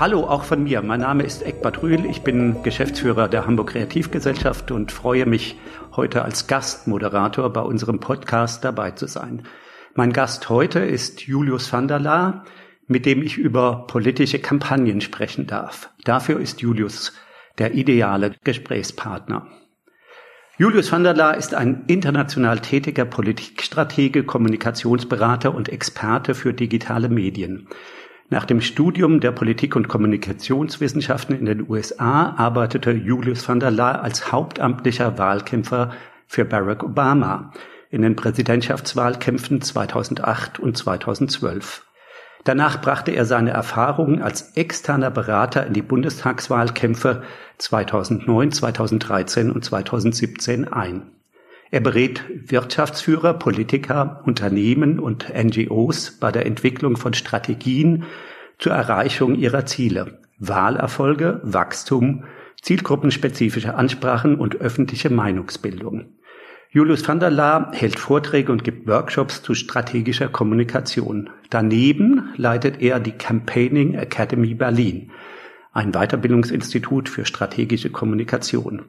[0.00, 0.80] Hallo auch von mir.
[0.80, 2.06] Mein Name ist Eckbert Rühl.
[2.06, 5.58] Ich bin Geschäftsführer der Hamburg Kreativgesellschaft und freue mich,
[5.94, 9.42] heute als Gastmoderator bei unserem Podcast dabei zu sein.
[9.94, 12.46] Mein Gast heute ist Julius van der Laar,
[12.86, 15.90] mit dem ich über politische Kampagnen sprechen darf.
[16.04, 17.12] Dafür ist Julius
[17.58, 19.48] der ideale Gesprächspartner.
[20.56, 27.68] Julius van der Laar ist ein international tätiger Politikstratege, Kommunikationsberater und Experte für digitale Medien.
[28.32, 34.02] Nach dem Studium der Politik- und Kommunikationswissenschaften in den USA arbeitete Julius van der Laar
[34.02, 35.90] als hauptamtlicher Wahlkämpfer
[36.28, 37.50] für Barack Obama
[37.90, 41.84] in den Präsidentschaftswahlkämpfen 2008 und 2012.
[42.44, 47.24] Danach brachte er seine Erfahrungen als externer Berater in die Bundestagswahlkämpfe
[47.58, 51.10] 2009, 2013 und 2017 ein.
[51.70, 58.04] Er berät Wirtschaftsführer, Politiker, Unternehmen und NGOs bei der Entwicklung von Strategien
[58.58, 62.24] zur Erreichung ihrer Ziele, Wahlerfolge, Wachstum,
[62.60, 66.06] zielgruppenspezifische Ansprachen und öffentliche Meinungsbildung.
[66.72, 71.30] Julius van der Laar hält Vorträge und gibt Workshops zu strategischer Kommunikation.
[71.50, 75.10] Daneben leitet er die Campaigning Academy Berlin,
[75.72, 78.84] ein Weiterbildungsinstitut für strategische Kommunikation.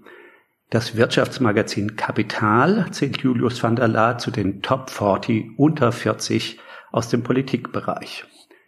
[0.72, 6.62] Das Wirtschaftsmagazin Kapital zählt Julius van der Laar zu den Top 40 unter 40
[6.94, 8.24] aus dem Politikbereich.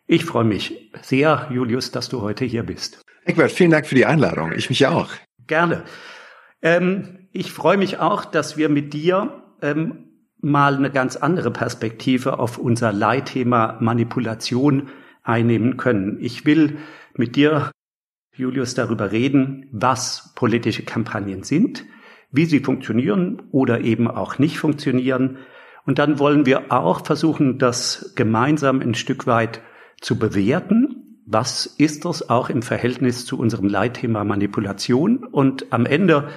[0.06, 3.02] Ich freue mich sehr, Julius, dass du heute hier bist.
[3.24, 4.52] Eckbert, vielen Dank für die Einladung.
[4.52, 5.12] Ich mich auch.
[5.48, 5.86] Gerne.
[6.62, 10.10] Ähm, ich freue mich auch, dass wir mit dir ähm,
[10.42, 14.90] mal eine ganz andere Perspektive auf unser Leitthema Manipulation
[15.24, 16.18] einnehmen können.
[16.20, 16.80] Ich will
[17.16, 17.72] mit dir,
[18.36, 21.86] Julius, darüber reden, was politische Kampagnen sind,
[22.32, 25.38] wie sie funktionieren oder eben auch nicht funktionieren.
[25.86, 29.62] Und dann wollen wir auch versuchen, das gemeinsam ein Stück weit
[30.02, 31.20] zu bewerten.
[31.28, 35.18] Was ist das auch im Verhältnis zu unserem Leitthema Manipulation?
[35.18, 36.30] Und am Ende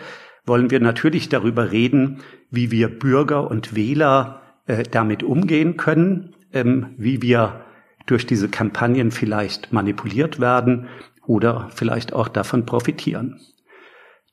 [0.45, 2.19] wollen wir natürlich darüber reden,
[2.51, 7.65] wie wir Bürger und Wähler äh, damit umgehen können, ähm, wie wir
[8.05, 10.89] durch diese Kampagnen vielleicht manipuliert werden
[11.27, 13.41] oder vielleicht auch davon profitieren.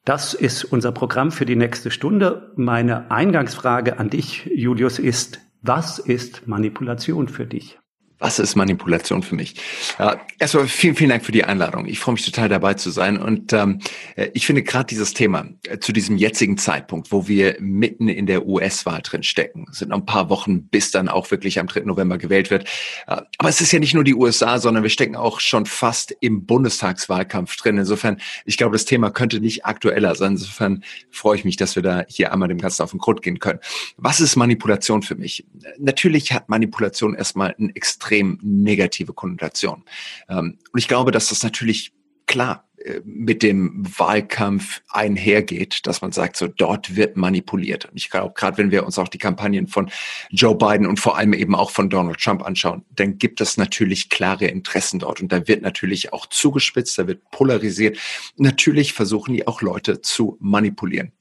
[0.05, 2.51] Das ist unser Programm für die nächste Stunde.
[2.55, 7.79] Meine Eingangsfrage an dich, Julius, ist, was ist Manipulation für dich?
[8.23, 9.55] Was ist Manipulation für mich?
[9.99, 11.85] Ja, erstmal vielen, vielen Dank für die Einladung.
[11.87, 13.17] Ich freue mich total dabei zu sein.
[13.17, 13.79] Und ähm,
[14.15, 18.25] äh, ich finde gerade dieses Thema äh, zu diesem jetzigen Zeitpunkt, wo wir mitten in
[18.25, 21.81] der US-Wahl drin stecken, sind noch ein paar Wochen, bis dann auch wirklich am 3.
[21.81, 22.63] November gewählt wird.
[23.07, 26.15] Äh, aber es ist ja nicht nur die USA, sondern wir stecken auch schon fast
[26.21, 27.77] im Bundestagswahlkampf drin.
[27.77, 30.31] Insofern, ich glaube, das Thema könnte nicht aktueller sein.
[30.31, 33.39] Insofern freue ich mich, dass wir da hier einmal dem Ganzen auf den Grund gehen
[33.39, 33.59] können.
[33.97, 35.45] Was ist Manipulation für mich?
[35.77, 39.83] Natürlich hat Manipulation erstmal ein extrem extrem negative Konnotation.
[40.29, 41.93] Ähm, und ich glaube, dass das natürlich
[42.25, 47.85] klar äh, mit dem Wahlkampf einhergeht, dass man sagt, so dort wird manipuliert.
[47.85, 49.89] Und ich glaube, gerade wenn wir uns auch die Kampagnen von
[50.29, 54.09] Joe Biden und vor allem eben auch von Donald Trump anschauen, dann gibt es natürlich
[54.09, 55.21] klare Interessen dort.
[55.21, 57.97] Und da wird natürlich auch zugespitzt, da wird polarisiert.
[58.37, 61.11] Natürlich versuchen die auch Leute zu manipulieren.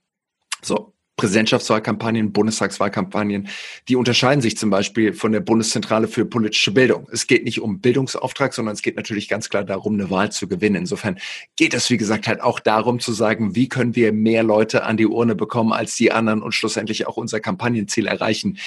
[0.65, 3.49] So, Präsidentschaftswahlkampagnen, Bundestagswahlkampagnen,
[3.89, 7.07] die unterscheiden sich zum Beispiel von der Bundeszentrale für politische Bildung.
[7.13, 10.49] Es geht nicht um Bildungsauftrag, sondern es geht natürlich ganz klar darum, eine Wahl zu
[10.49, 10.77] gewinnen.
[10.77, 11.19] Insofern
[11.57, 14.97] geht es, wie gesagt, halt auch darum zu sagen, wie können wir mehr Leute an
[14.97, 18.59] die Urne bekommen als die anderen und schlussendlich auch unser Kampagnenziel erreichen.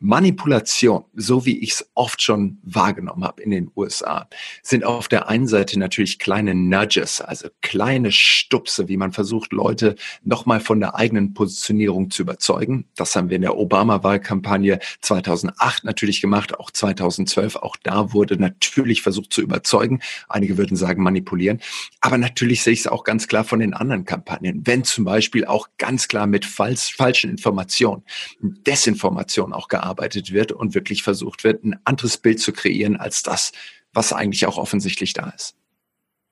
[0.00, 4.28] Manipulation, so wie ich es oft schon wahrgenommen habe in den USA,
[4.62, 9.96] sind auf der einen Seite natürlich kleine Nudges, also kleine Stupse, wie man versucht, Leute
[10.22, 12.86] nochmal von der eigenen Positionierung zu überzeugen.
[12.94, 17.56] Das haben wir in der Obama-Wahlkampagne 2008 natürlich gemacht, auch 2012.
[17.56, 20.00] Auch da wurde natürlich versucht zu überzeugen.
[20.28, 21.60] Einige würden sagen manipulieren.
[22.00, 24.64] Aber natürlich sehe ich es auch ganz klar von den anderen Kampagnen.
[24.64, 28.04] Wenn zum Beispiel auch ganz klar mit falsch, falschen Informationen,
[28.40, 33.22] Desinformation auch gearbeitet gearbeitet wird und wirklich versucht wird, ein anderes Bild zu kreieren als
[33.22, 33.52] das,
[33.92, 35.54] was eigentlich auch offensichtlich da ist.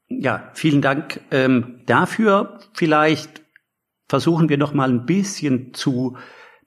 [0.09, 2.61] Ja, vielen Dank ähm, dafür.
[2.75, 3.43] Vielleicht
[4.09, 6.17] versuchen wir noch mal ein bisschen zu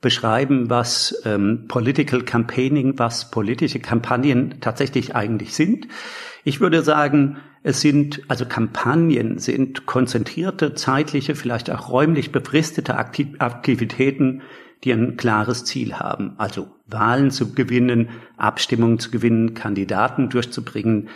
[0.01, 5.87] beschreiben, was ähm, Political Campaigning, was politische Kampagnen tatsächlich eigentlich sind.
[6.43, 14.41] Ich würde sagen, es sind, also Kampagnen sind konzentrierte, zeitliche, vielleicht auch räumlich befristete Aktivitäten,
[14.83, 21.09] die ein klares Ziel haben, also Wahlen zu gewinnen, Abstimmungen zu gewinnen, Kandidaten durchzubringen.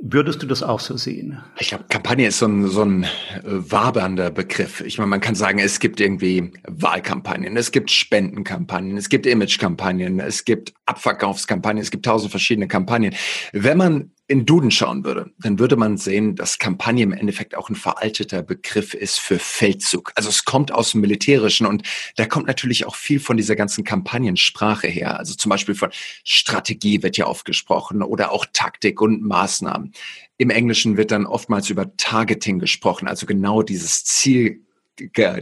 [0.00, 1.42] Würdest du das auch so sehen?
[1.58, 3.08] Ich glaube, Kampagne ist so ein, so ein äh,
[3.44, 4.80] wabernder Begriff.
[4.82, 10.20] Ich meine, man kann sagen, es gibt irgendwie Wahlkampagnen, es gibt Spendenkampagnen, es gibt Imagekampagnen,
[10.20, 13.12] es gibt Abverkaufskampagnen, es gibt tausend verschiedene Kampagnen.
[13.52, 17.70] Wenn man in Duden schauen würde, dann würde man sehen, dass Kampagne im Endeffekt auch
[17.70, 20.12] ein veralteter Begriff ist für Feldzug.
[20.16, 21.82] Also es kommt aus dem Militärischen und
[22.16, 25.18] da kommt natürlich auch viel von dieser ganzen Kampagnensprache her.
[25.18, 25.88] Also zum Beispiel von
[26.24, 29.92] Strategie wird ja oft gesprochen oder auch Taktik und Maßnahmen.
[30.36, 34.62] Im Englischen wird dann oftmals über Targeting gesprochen, also genau dieses Ziel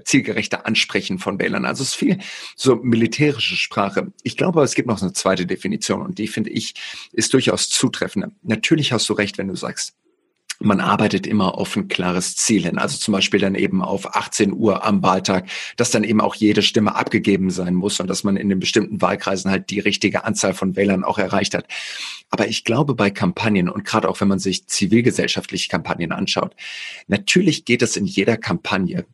[0.04, 1.64] zielgerechte Ansprechen von Wählern.
[1.64, 2.18] Also es ist viel
[2.54, 4.12] so militärische Sprache.
[4.22, 6.74] Ich glaube, es gibt noch eine zweite Definition und die finde ich
[7.12, 8.30] ist durchaus zutreffender.
[8.42, 9.94] Natürlich hast du recht, wenn du sagst,
[10.58, 12.78] man arbeitet immer auf ein klares Ziel hin.
[12.78, 16.62] Also zum Beispiel dann eben auf 18 Uhr am Wahltag, dass dann eben auch jede
[16.62, 20.54] Stimme abgegeben sein muss und dass man in den bestimmten Wahlkreisen halt die richtige Anzahl
[20.54, 21.66] von Wählern auch erreicht hat.
[22.30, 26.56] Aber ich glaube bei Kampagnen und gerade auch wenn man sich zivilgesellschaftliche Kampagnen anschaut,
[27.06, 29.04] natürlich geht es in jeder Kampagne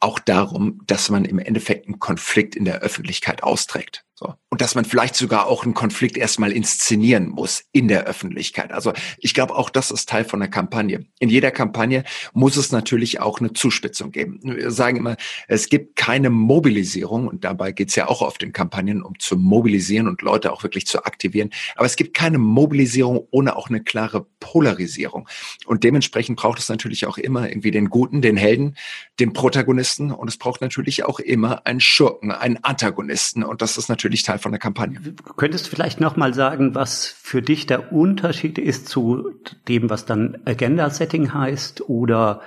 [0.00, 4.04] auch darum, dass man im Endeffekt einen Konflikt in der Öffentlichkeit austrägt.
[4.18, 4.34] So.
[4.48, 8.72] Und dass man vielleicht sogar auch einen Konflikt erstmal inszenieren muss in der Öffentlichkeit.
[8.72, 11.06] Also ich glaube, auch das ist Teil von der Kampagne.
[11.20, 14.40] In jeder Kampagne muss es natürlich auch eine Zuspitzung geben.
[14.42, 15.16] Wir sagen immer,
[15.46, 19.36] es gibt keine Mobilisierung und dabei geht es ja auch oft in Kampagnen, um zu
[19.36, 21.50] mobilisieren und Leute auch wirklich zu aktivieren.
[21.76, 25.28] Aber es gibt keine Mobilisierung ohne auch eine klare Polarisierung.
[25.64, 28.76] Und dementsprechend braucht es natürlich auch immer irgendwie den Guten, den Helden,
[29.20, 33.44] den Protagonisten und es braucht natürlich auch immer einen Schurken, einen Antagonisten.
[33.44, 35.00] Und das ist natürlich natürlich Teil von der Kampagne.
[35.36, 39.30] Könntest du vielleicht nochmal sagen, was für dich der Unterschied ist zu
[39.68, 42.40] dem, was dann Agenda-Setting heißt oder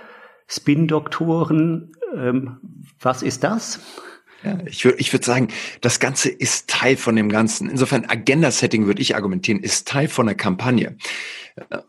[0.47, 1.91] Spin-Doktoren?
[2.15, 2.57] Ähm,
[2.99, 3.79] was ist das?
[4.43, 5.49] Ja, ich würde ich würd sagen,
[5.81, 7.69] das Ganze ist Teil von dem Ganzen.
[7.69, 10.97] Insofern Agenda-Setting würde ich argumentieren, ist Teil von der Kampagne.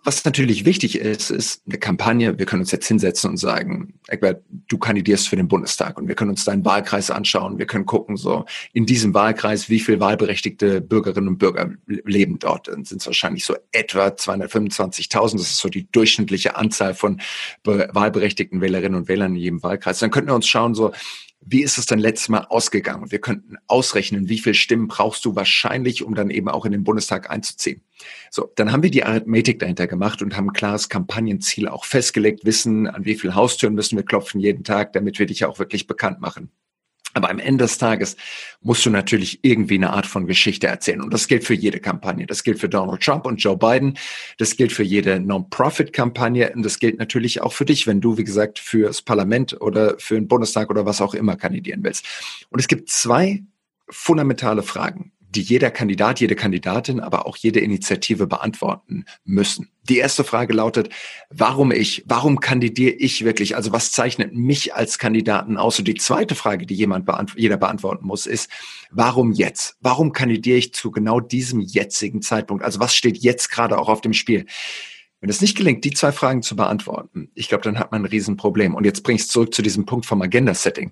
[0.04, 2.38] Was natürlich wichtig ist, ist eine Kampagne.
[2.38, 6.14] Wir können uns jetzt hinsetzen und sagen, Egbert, du kandidierst für den Bundestag und wir
[6.14, 7.58] können uns deinen Wahlkreis anschauen.
[7.58, 12.69] Wir können gucken, so in diesem Wahlkreis, wie viel wahlberechtigte Bürgerinnen und Bürger leben dort.
[12.69, 15.32] Dann sind es wahrscheinlich so etwa 225.000.
[15.32, 17.21] Das ist so die durchschnittliche Anzahl von
[17.64, 20.00] wahlberechtigten Wählerinnen und Wählern in jedem Wahlkreis.
[20.00, 20.92] Dann könnten wir uns schauen, so
[21.44, 23.11] wie ist es denn letztes Mal ausgegangen?
[23.11, 26.84] Wir könnten ausrechnen, wie viel Stimmen brauchst du wahrscheinlich, um dann eben auch in den
[26.84, 27.82] Bundestag einzuziehen.
[28.30, 32.44] So, dann haben wir die Arithmetik dahinter gemacht und haben ein klares Kampagnenziel auch festgelegt,
[32.44, 35.87] wissen, an wie viel Haustüren müssen wir klopfen jeden Tag, damit wir dich auch wirklich
[35.87, 36.50] bekannt machen.
[37.14, 38.16] Aber am Ende des Tages
[38.62, 41.02] musst du natürlich irgendwie eine Art von Geschichte erzählen.
[41.02, 42.26] Und das gilt für jede Kampagne.
[42.26, 43.99] Das gilt für Donald Trump und Joe Biden.
[44.38, 46.52] Das gilt für jede Non-Profit-Kampagne.
[46.54, 50.14] Und das gilt natürlich auch für dich, wenn du, wie gesagt, fürs Parlament oder für
[50.14, 52.07] den Bundestag oder was auch immer kandidieren willst.
[52.50, 53.42] Und es gibt zwei
[53.88, 59.70] fundamentale Fragen, die jeder Kandidat, jede Kandidatin, aber auch jede Initiative beantworten müssen.
[59.88, 60.90] Die erste Frage lautet,
[61.30, 62.04] warum ich?
[62.06, 63.56] Warum kandidiere ich wirklich?
[63.56, 65.78] Also was zeichnet mich als Kandidaten aus?
[65.78, 68.50] Und die zweite Frage, die jemand beant jeder beantworten muss, ist,
[68.90, 69.76] warum jetzt?
[69.80, 72.62] Warum kandidiere ich zu genau diesem jetzigen Zeitpunkt?
[72.62, 74.46] Also was steht jetzt gerade auch auf dem Spiel?
[75.23, 78.07] Wenn es nicht gelingt, die zwei Fragen zu beantworten, ich glaube, dann hat man ein
[78.07, 78.75] Riesenproblem.
[78.75, 80.91] Und jetzt bringe ich es zurück zu diesem Punkt vom Agenda-Setting.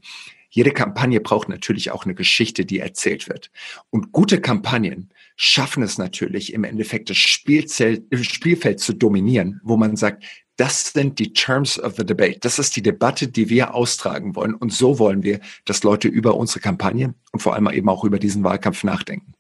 [0.50, 3.50] Jede Kampagne braucht natürlich auch eine Geschichte, die erzählt wird.
[3.90, 9.96] Und gute Kampagnen schaffen es natürlich im Endeffekt, das Spielzelt, Spielfeld zu dominieren, wo man
[9.96, 10.24] sagt,
[10.56, 12.38] Das sind die Terms of the Debate.
[12.40, 14.54] Das ist die Debatte, die wir austragen wollen.
[14.54, 18.20] Und so wollen wir, dass Leute über unsere Kampagne und vor allem eben auch über
[18.20, 19.32] diesen Wahlkampf nachdenken.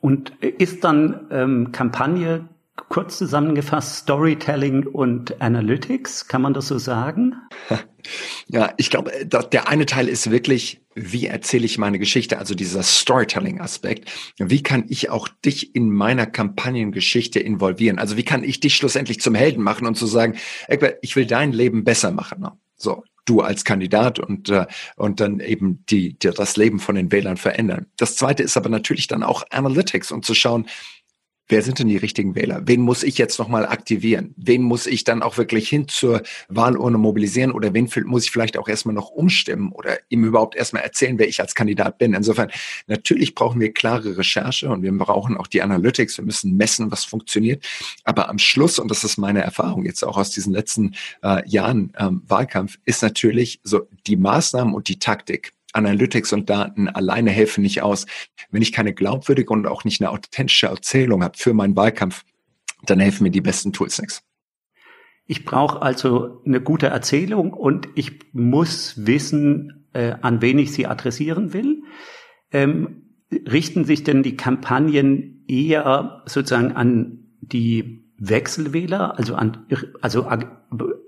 [0.00, 2.48] Und ist dann ähm, Kampagne
[2.88, 7.34] kurz zusammengefasst Storytelling und Analytics, kann man das so sagen?
[8.48, 12.82] Ja, ich glaube, der eine Teil ist wirklich, wie erzähle ich meine Geschichte, also dieser
[12.82, 14.10] Storytelling-Aspekt.
[14.38, 17.98] Wie kann ich auch dich in meiner Kampagnengeschichte involvieren?
[17.98, 20.36] Also wie kann ich dich schlussendlich zum Helden machen und zu sagen,
[21.02, 22.46] ich will dein Leben besser machen.
[22.74, 27.12] So, du als Kandidat und, äh, und dann eben die, die, das Leben von den
[27.12, 27.86] Wählern verändern.
[27.96, 30.66] Das zweite ist aber natürlich dann auch Analytics und zu schauen,
[31.50, 32.62] wer sind denn die richtigen Wähler?
[32.66, 34.34] Wen muss ich jetzt nochmal aktivieren?
[34.36, 38.56] Wen muss ich dann auch wirklich hin zur Wahlurne mobilisieren oder wen muss ich vielleicht
[38.56, 42.14] auch erstmal noch umstimmen oder ihm überhaupt erstmal erzählen, wer ich als Kandidat bin?
[42.14, 42.50] Insofern,
[42.86, 46.18] natürlich brauchen wir klare Recherche und wir brauchen auch die Analytics.
[46.18, 47.64] Wir müssen messen, was funktioniert.
[48.04, 51.92] Aber am Schluss, und das ist meine Erfahrung jetzt auch aus diesen letzten äh, Jahren
[51.98, 57.62] ähm, Wahlkampf, ist natürlich so die Maßnahmen und die Taktik Analytics und Daten alleine helfen
[57.62, 58.06] nicht aus.
[58.50, 62.24] Wenn ich keine glaubwürdige und auch nicht eine authentische Erzählung habe für meinen Wahlkampf,
[62.86, 64.22] dann helfen mir die besten Tools nichts.
[65.26, 70.86] Ich brauche also eine gute Erzählung und ich muss wissen, äh, an wen ich sie
[70.86, 71.82] adressieren will.
[72.50, 79.18] Ähm, richten sich denn die Kampagnen eher sozusagen an die Wechselwähler?
[79.18, 79.66] Also an,
[80.00, 80.28] also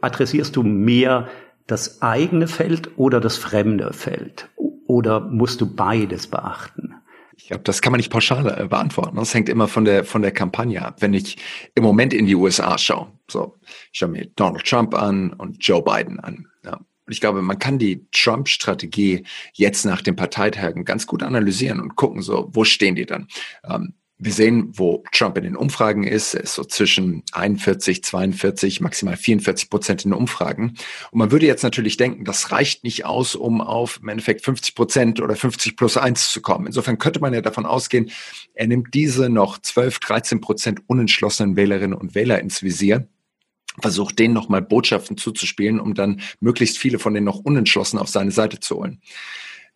[0.01, 1.29] adressierst du mehr
[1.73, 4.49] das eigene Feld oder das fremde Feld?
[4.87, 6.95] Oder musst du beides beachten?
[7.37, 9.17] Ich glaube, das kann man nicht pauschal äh, beantworten.
[9.17, 10.97] Das hängt immer von der, von der Kampagne ab.
[11.01, 11.39] Wenn ich
[11.75, 13.57] im Moment in die USA schaue, so,
[13.91, 16.47] ich schaue mir Donald Trump an und Joe Biden an.
[16.63, 16.75] Ja.
[16.75, 19.25] Und ich glaube, man kann die Trump-Strategie
[19.55, 23.27] jetzt nach den Parteitagen ganz gut analysieren und gucken, so, wo stehen die dann?
[23.65, 26.35] Ähm, wir sehen, wo Trump in den Umfragen ist.
[26.35, 30.77] Er ist so zwischen 41, 42, maximal 44 Prozent in den Umfragen.
[31.11, 34.75] Und man würde jetzt natürlich denken, das reicht nicht aus, um auf im Endeffekt 50
[34.75, 36.67] Prozent oder 50 plus 1 zu kommen.
[36.67, 38.11] Insofern könnte man ja davon ausgehen,
[38.55, 43.09] er nimmt diese noch 12, 13 Prozent unentschlossenen Wählerinnen und Wähler ins Visier
[43.81, 48.31] versucht denen nochmal Botschaften zuzuspielen, um dann möglichst viele von denen noch unentschlossen auf seine
[48.31, 49.01] Seite zu holen.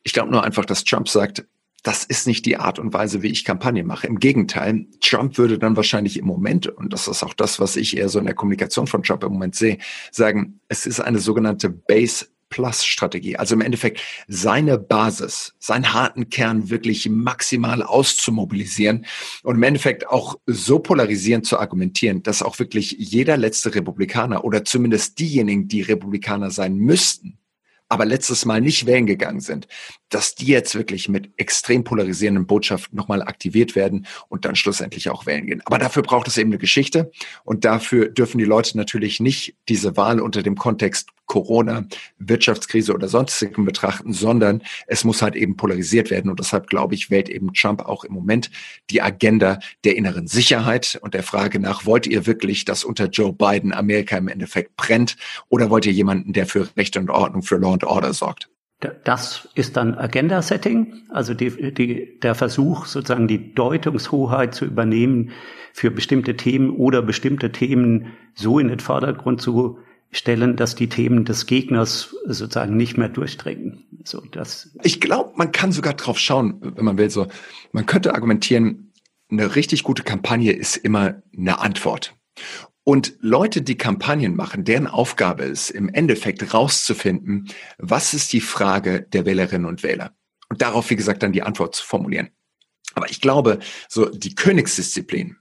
[0.02, 1.47] Ich glaube nur einfach, dass Trump sagt,
[1.87, 4.09] das ist nicht die Art und Weise, wie ich Kampagne mache.
[4.09, 7.97] Im Gegenteil, Trump würde dann wahrscheinlich im Moment, und das ist auch das, was ich
[7.97, 9.78] eher so in der Kommunikation von Trump im Moment sehe,
[10.11, 13.37] sagen, es ist eine sogenannte Base Plus Strategie.
[13.37, 19.07] Also im Endeffekt seine Basis, seinen harten Kern wirklich maximal auszumobilisieren
[19.43, 24.64] und im Endeffekt auch so polarisierend zu argumentieren, dass auch wirklich jeder letzte Republikaner oder
[24.64, 27.38] zumindest diejenigen, die Republikaner sein müssten,
[27.88, 29.69] aber letztes Mal nicht wählen gegangen sind,
[30.09, 35.26] dass die jetzt wirklich mit extrem polarisierenden Botschaften nochmal aktiviert werden und dann schlussendlich auch
[35.26, 35.62] wählen gehen.
[35.64, 37.11] Aber dafür braucht es eben eine Geschichte
[37.45, 41.85] und dafür dürfen die Leute natürlich nicht diese Wahl unter dem Kontext Corona,
[42.19, 46.31] Wirtschaftskrise oder sonstigen betrachten, sondern es muss halt eben polarisiert werden.
[46.31, 48.50] Und deshalb glaube ich, wählt eben Trump auch im Moment
[48.90, 53.33] die Agenda der inneren Sicherheit und der Frage nach, wollt ihr wirklich, dass unter Joe
[53.33, 55.16] Biden Amerika im Endeffekt brennt
[55.49, 58.49] oder wollt ihr jemanden, der für Recht und Ordnung, für Law and Order sorgt?
[59.04, 65.30] Das ist dann Agenda-Setting, also die, die, der Versuch, sozusagen die Deutungshoheit zu übernehmen
[65.73, 69.78] für bestimmte Themen oder bestimmte Themen so in den Vordergrund zu
[70.11, 73.85] stellen, dass die Themen des Gegners sozusagen nicht mehr durchdringen.
[74.04, 77.11] So, das ich glaube, man kann sogar drauf schauen, wenn man will.
[77.11, 77.28] So,
[77.73, 78.92] man könnte argumentieren,
[79.30, 82.14] eine richtig gute Kampagne ist immer eine Antwort.
[82.88, 89.02] Und Leute, die Kampagnen machen, deren Aufgabe ist, im Endeffekt rauszufinden, was ist die Frage
[89.02, 90.16] der Wählerinnen und Wähler?
[90.49, 92.28] Und darauf, wie gesagt, dann die Antwort zu formulieren.
[92.95, 95.37] Aber ich glaube, so die Königsdisziplin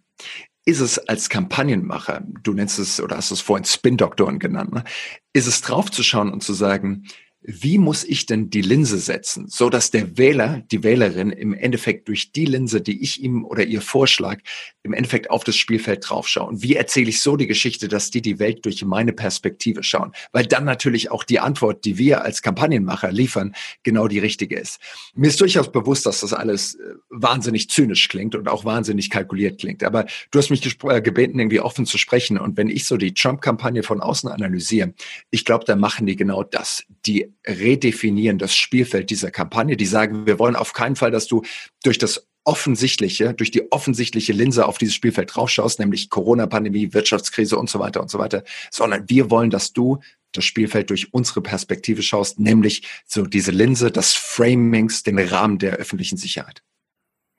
[0.66, 4.84] ist es als Kampagnenmacher, du nennst es oder hast es vorhin Spin-Doktoren genannt, ne?
[5.32, 7.04] ist es draufzuschauen und zu sagen,
[7.48, 12.08] wie muss ich denn die Linse setzen, so dass der Wähler, die Wählerin im Endeffekt
[12.08, 14.40] durch die Linse, die ich ihm oder ihr vorschlag,
[14.82, 16.64] im Endeffekt auf das Spielfeld draufschauen?
[16.64, 20.12] Wie erzähle ich so die Geschichte, dass die die Welt durch meine Perspektive schauen?
[20.32, 24.80] Weil dann natürlich auch die Antwort, die wir als Kampagnenmacher liefern, genau die richtige ist.
[25.14, 29.60] Mir ist durchaus bewusst, dass das alles äh, wahnsinnig zynisch klingt und auch wahnsinnig kalkuliert
[29.60, 29.84] klingt.
[29.84, 32.40] Aber du hast mich äh, gebeten, irgendwie offen zu sprechen.
[32.40, 34.94] Und wenn ich so die Trump-Kampagne von außen analysiere,
[35.30, 36.84] ich glaube, da machen die genau das.
[37.06, 39.78] Die redefinieren das Spielfeld dieser Kampagne.
[39.78, 41.44] Die sagen, wir wollen auf keinen Fall, dass du
[41.84, 47.70] durch das offensichtliche, durch die offensichtliche Linse auf dieses Spielfeld draufschaust, nämlich Corona-Pandemie, Wirtschaftskrise und
[47.70, 50.00] so weiter und so weiter, sondern wir wollen, dass du
[50.32, 55.74] das Spielfeld durch unsere Perspektive schaust, nämlich so diese Linse des Framings, den Rahmen der
[55.74, 56.62] öffentlichen Sicherheit.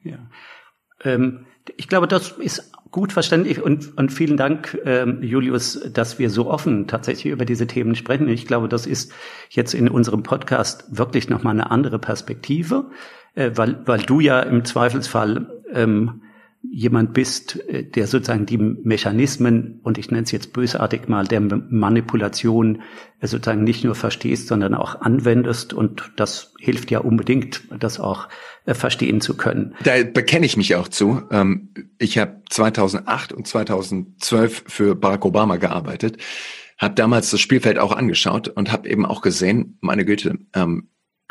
[0.03, 0.29] Ja.
[1.05, 1.46] Ähm,
[1.77, 6.51] Ich glaube, das ist gut verständlich und, und vielen Dank, ähm, Julius, dass wir so
[6.51, 8.29] offen tatsächlich über diese Themen sprechen.
[8.29, 9.13] Ich glaube, das ist
[9.51, 12.91] jetzt in unserem Podcast wirklich nochmal eine andere Perspektive,
[13.35, 16.23] äh, weil, weil du ja im Zweifelsfall ähm,
[16.63, 21.41] jemand bist, äh, der sozusagen die Mechanismen, und ich nenne es jetzt bösartig mal, der
[21.41, 22.83] Manipulation
[23.21, 25.75] äh, sozusagen nicht nur verstehst, sondern auch anwendest.
[25.75, 28.29] Und das hilft ja unbedingt, das auch
[28.67, 29.75] äh, verstehen zu können.
[29.85, 31.23] Da bekenne ich mich auch zu.
[31.31, 36.21] Ähm, ich habe 2008 und 2012 für Barack Obama gearbeitet,
[36.77, 40.89] habe damals das Spielfeld auch angeschaut und habe eben auch gesehen, meine Güte, ähm,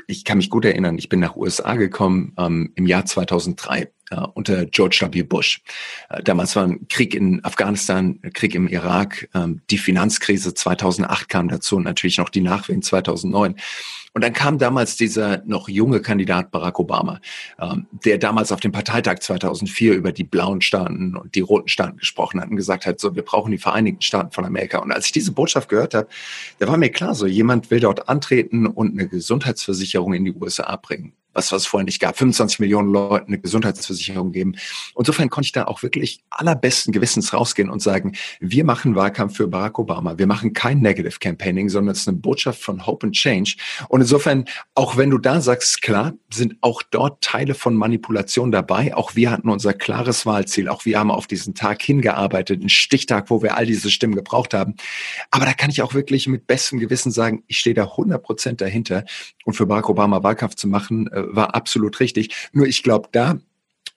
[0.07, 4.15] ich kann mich gut erinnern, ich bin nach USA gekommen ähm, im Jahr 2003 äh,
[4.33, 5.23] unter George W.
[5.23, 5.61] Bush.
[6.09, 9.27] Äh, damals war ein Krieg in Afghanistan, Krieg im Irak,
[9.69, 13.55] die Finanzkrise 2008 kam dazu und natürlich noch die Nachwehen 2009.
[14.15, 17.19] Und dann kam damals dieser noch junge Kandidat Barack Obama,
[17.60, 21.98] ähm, der damals auf dem Parteitag 2004 über die blauen Staaten und die roten Staaten
[21.98, 24.77] gesprochen hat und gesagt hat, so, wir brauchen die Vereinigten Staaten von Amerika.
[24.77, 26.07] Und als ich diese Botschaft gehört habe,
[26.60, 30.77] da war mir klar, so jemand will dort antreten und eine Gesundheitsversicherung in die USA
[30.77, 34.55] bringen was, was es vorher nicht gab, 25 Millionen Leuten eine Gesundheitsversicherung geben.
[34.97, 39.47] Insofern konnte ich da auch wirklich allerbesten Gewissens rausgehen und sagen, wir machen Wahlkampf für
[39.47, 40.17] Barack Obama.
[40.17, 43.55] Wir machen kein Negative Campaigning, sondern es ist eine Botschaft von Hope and Change.
[43.89, 48.95] Und insofern, auch wenn du da sagst, klar, sind auch dort Teile von Manipulation dabei.
[48.95, 50.69] Auch wir hatten unser klares Wahlziel.
[50.69, 54.53] Auch wir haben auf diesen Tag hingearbeitet, einen Stichtag, wo wir all diese Stimmen gebraucht
[54.53, 54.75] haben.
[55.31, 58.61] Aber da kann ich auch wirklich mit bestem Gewissen sagen, ich stehe da 100 Prozent
[58.61, 59.03] dahinter.
[59.43, 62.50] Und für Barack Obama Wahlkampf zu machen, äh, war absolut richtig.
[62.53, 63.38] Nur ich glaube, da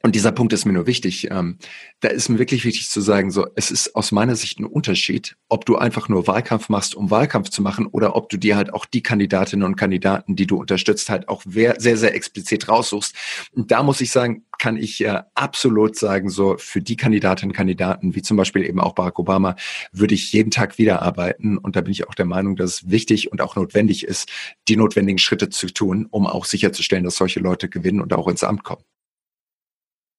[0.02, 1.28] und dieser Punkt ist mir nur wichtig.
[1.30, 1.58] Ähm,
[2.00, 5.36] da ist mir wirklich wichtig zu sagen, so, es ist aus meiner Sicht ein Unterschied,
[5.48, 8.72] ob du einfach nur Wahlkampf machst, um Wahlkampf zu machen, oder ob du dir halt
[8.72, 13.14] auch die Kandidatinnen und Kandidaten, die du unterstützt, halt auch sehr, sehr explizit raussuchst.
[13.52, 17.56] Und da muss ich sagen, kann ich äh, absolut sagen, so für die Kandidatinnen und
[17.56, 19.56] Kandidaten, wie zum Beispiel eben auch Barack Obama,
[19.90, 21.58] würde ich jeden Tag wieder arbeiten.
[21.58, 24.28] Und da bin ich auch der Meinung, dass es wichtig und auch notwendig ist,
[24.68, 28.44] die notwendigen Schritte zu tun, um auch sicherzustellen, dass solche Leute gewinnen und auch ins
[28.44, 28.82] Amt kommen.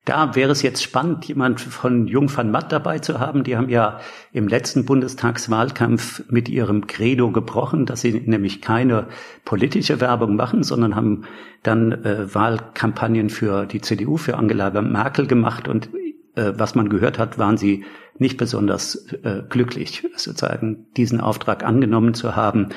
[0.06, 3.44] Da wäre es jetzt spannend, jemand von Jung van Matt dabei zu haben.
[3.44, 4.00] Die haben ja
[4.32, 9.08] im letzten Bundestagswahlkampf mit ihrem Credo gebrochen, dass sie nämlich keine
[9.46, 11.26] politische Werbung machen, sondern haben
[11.64, 15.90] dann äh, Wahlkampagnen für die CDU, für Angela Merkel gemacht und
[16.36, 17.84] äh, was man gehört hat, waren sie
[18.18, 22.70] nicht besonders äh, glücklich, sozusagen diesen Auftrag angenommen zu haben.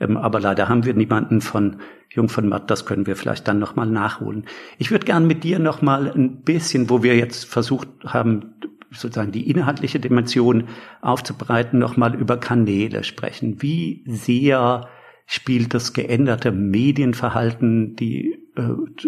[0.00, 1.76] Ähm, aber leider haben wir niemanden von
[2.16, 4.46] Jung von Matt, das können wir vielleicht dann nochmal nachholen.
[4.78, 8.54] Ich würde gern mit dir nochmal ein bisschen, wo wir jetzt versucht haben,
[8.90, 10.68] sozusagen die inhaltliche Dimension
[11.02, 13.60] aufzubreiten, nochmal über Kanäle sprechen.
[13.60, 14.88] Wie sehr
[15.26, 18.62] spielt das geänderte Medienverhalten, die äh,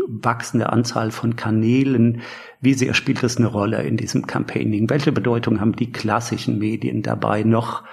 [0.09, 2.23] wachsende Anzahl von Kanälen,
[2.61, 4.90] wie sehr spielt das eine Rolle in diesem Campaigning?
[4.90, 7.85] Welche Bedeutung haben die klassischen Medien dabei noch?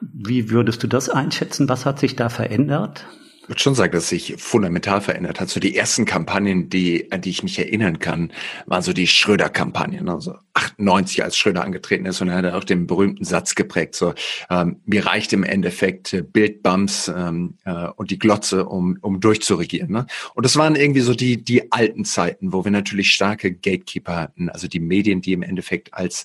[0.00, 1.68] Wie würdest du das einschätzen?
[1.68, 3.06] Was hat sich da verändert?
[3.48, 5.48] Ich würde schon sagen, dass sich fundamental verändert hat.
[5.48, 8.30] So die ersten Kampagnen, die, an die ich mich erinnern kann,
[8.66, 10.06] waren so die Schröder-Kampagnen.
[10.10, 14.12] Also 98, als Schröder angetreten ist und er hat auch den berühmten Satz geprägt, so,
[14.50, 19.90] ähm, mir reicht im Endeffekt äh, Bildbums ähm, äh, und die Glotze, um, um durchzuregieren.
[19.90, 20.06] Ne?
[20.34, 24.50] Und das waren irgendwie so die, die alten Zeiten, wo wir natürlich starke Gatekeeper hatten,
[24.50, 26.24] also die Medien, die im Endeffekt als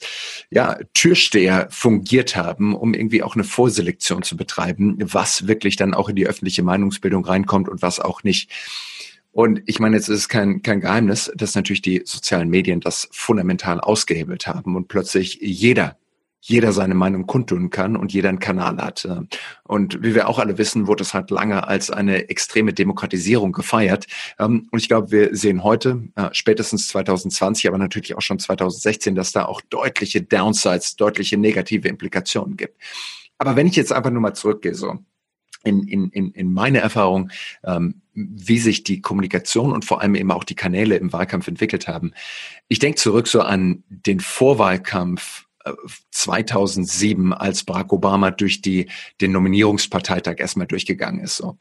[0.50, 6.10] ja, Türsteher fungiert haben, um irgendwie auch eine Vorselektion zu betreiben, was wirklich dann auch
[6.10, 8.52] in die öffentliche Meinungsbildung reinkommt und was auch nicht.
[9.32, 13.10] Und ich meine, jetzt ist es kein, kein Geheimnis, dass natürlich die sozialen Medien das
[13.12, 15.97] fundamental ausgehebelt haben und plötzlich jeder
[16.45, 19.08] jeder seine Meinung kundtun kann und jeder einen Kanal hat.
[19.63, 24.08] Und wie wir auch alle wissen, wurde es halt lange als eine extreme Demokratisierung gefeiert.
[24.38, 29.15] Ähm, und ich glaube, wir sehen heute, äh, spätestens 2020, aber natürlich auch schon 2016,
[29.15, 32.78] dass da auch deutliche Downsides, deutliche negative Implikationen gibt.
[33.38, 34.99] Aber wenn ich jetzt einfach nur mal zurückgehe, so
[35.63, 37.32] in, in, in, in meine Erfahrung,
[37.63, 41.88] ähm, wie sich die Kommunikation und vor allem eben auch die Kanäle im Wahlkampf entwickelt
[41.88, 42.13] haben.
[42.67, 45.45] Ich denke zurück so an den Vorwahlkampf
[46.12, 48.89] 2007, als Barack Obama durch die,
[49.21, 51.38] den Nominierungsparteitag erstmal durchgegangen ist.
[51.38, 51.58] So.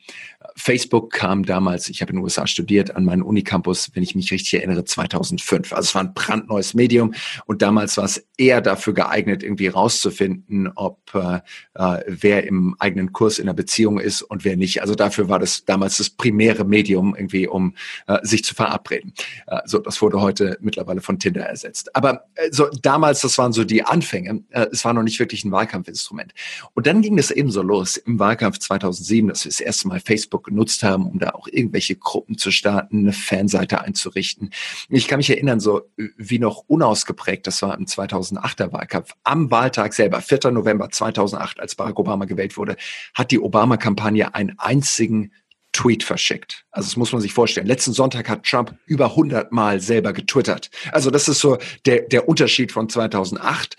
[0.56, 4.30] Facebook kam damals, ich habe in den USA studiert, an meinen Unicampus, wenn ich mich
[4.32, 5.72] richtig erinnere, 2005.
[5.72, 7.14] Also es war ein brandneues Medium
[7.46, 11.40] und damals war es eher dafür geeignet, irgendwie rauszufinden, ob äh,
[11.74, 14.82] äh, wer im eigenen Kurs in einer Beziehung ist und wer nicht.
[14.82, 17.74] Also dafür war das damals das primäre Medium, irgendwie, um
[18.06, 19.14] äh, sich zu verabreden.
[19.46, 21.94] Äh, so, das wurde heute mittlerweile von Tinder ersetzt.
[21.94, 24.42] Aber äh, so damals, das waren so die Anfänge.
[24.50, 26.32] Äh, es war noch nicht wirklich ein Wahlkampfinstrument.
[26.74, 30.44] Und dann ging es ebenso los im Wahlkampf 2007, dass wir das erste Mal Facebook
[30.44, 34.50] genutzt haben, um da auch irgendwelche Gruppen zu starten, eine Fanseite einzurichten.
[34.88, 39.92] Ich kann mich erinnern, so wie noch unausgeprägt, das war im 2008er Wahlkampf, am Wahltag
[39.92, 40.50] selber, 4.
[40.50, 42.76] November 2008, als Barack Obama gewählt wurde,
[43.14, 45.32] hat die Obama-Kampagne einen einzigen
[45.72, 46.64] Tweet verschickt.
[46.70, 47.66] Also das muss man sich vorstellen.
[47.66, 50.70] Letzten Sonntag hat Trump über 100 Mal selber getwittert.
[50.92, 53.76] Also das ist so der, der Unterschied von 2008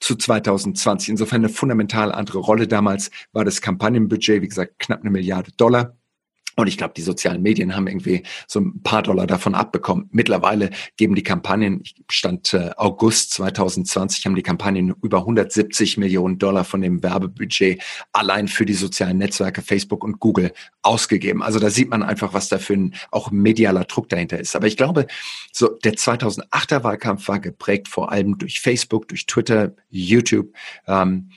[0.00, 1.10] zu 2020.
[1.10, 2.68] Insofern eine fundamental andere Rolle.
[2.68, 5.96] Damals war das Kampagnenbudget, wie gesagt, knapp eine Milliarde Dollar.
[6.56, 10.08] Und ich glaube, die sozialen Medien haben irgendwie so ein paar Dollar davon abbekommen.
[10.12, 16.64] Mittlerweile geben die Kampagnen, Stand äh, August 2020, haben die Kampagnen über 170 Millionen Dollar
[16.64, 21.42] von dem Werbebudget allein für die sozialen Netzwerke Facebook und Google ausgegeben.
[21.42, 24.54] Also da sieht man einfach, was da für ein auch medialer Druck dahinter ist.
[24.54, 25.06] Aber ich glaube,
[25.52, 30.52] so der 2008er Wahlkampf war geprägt vor allem durch Facebook, durch Twitter, YouTube.
[30.86, 31.30] Ähm,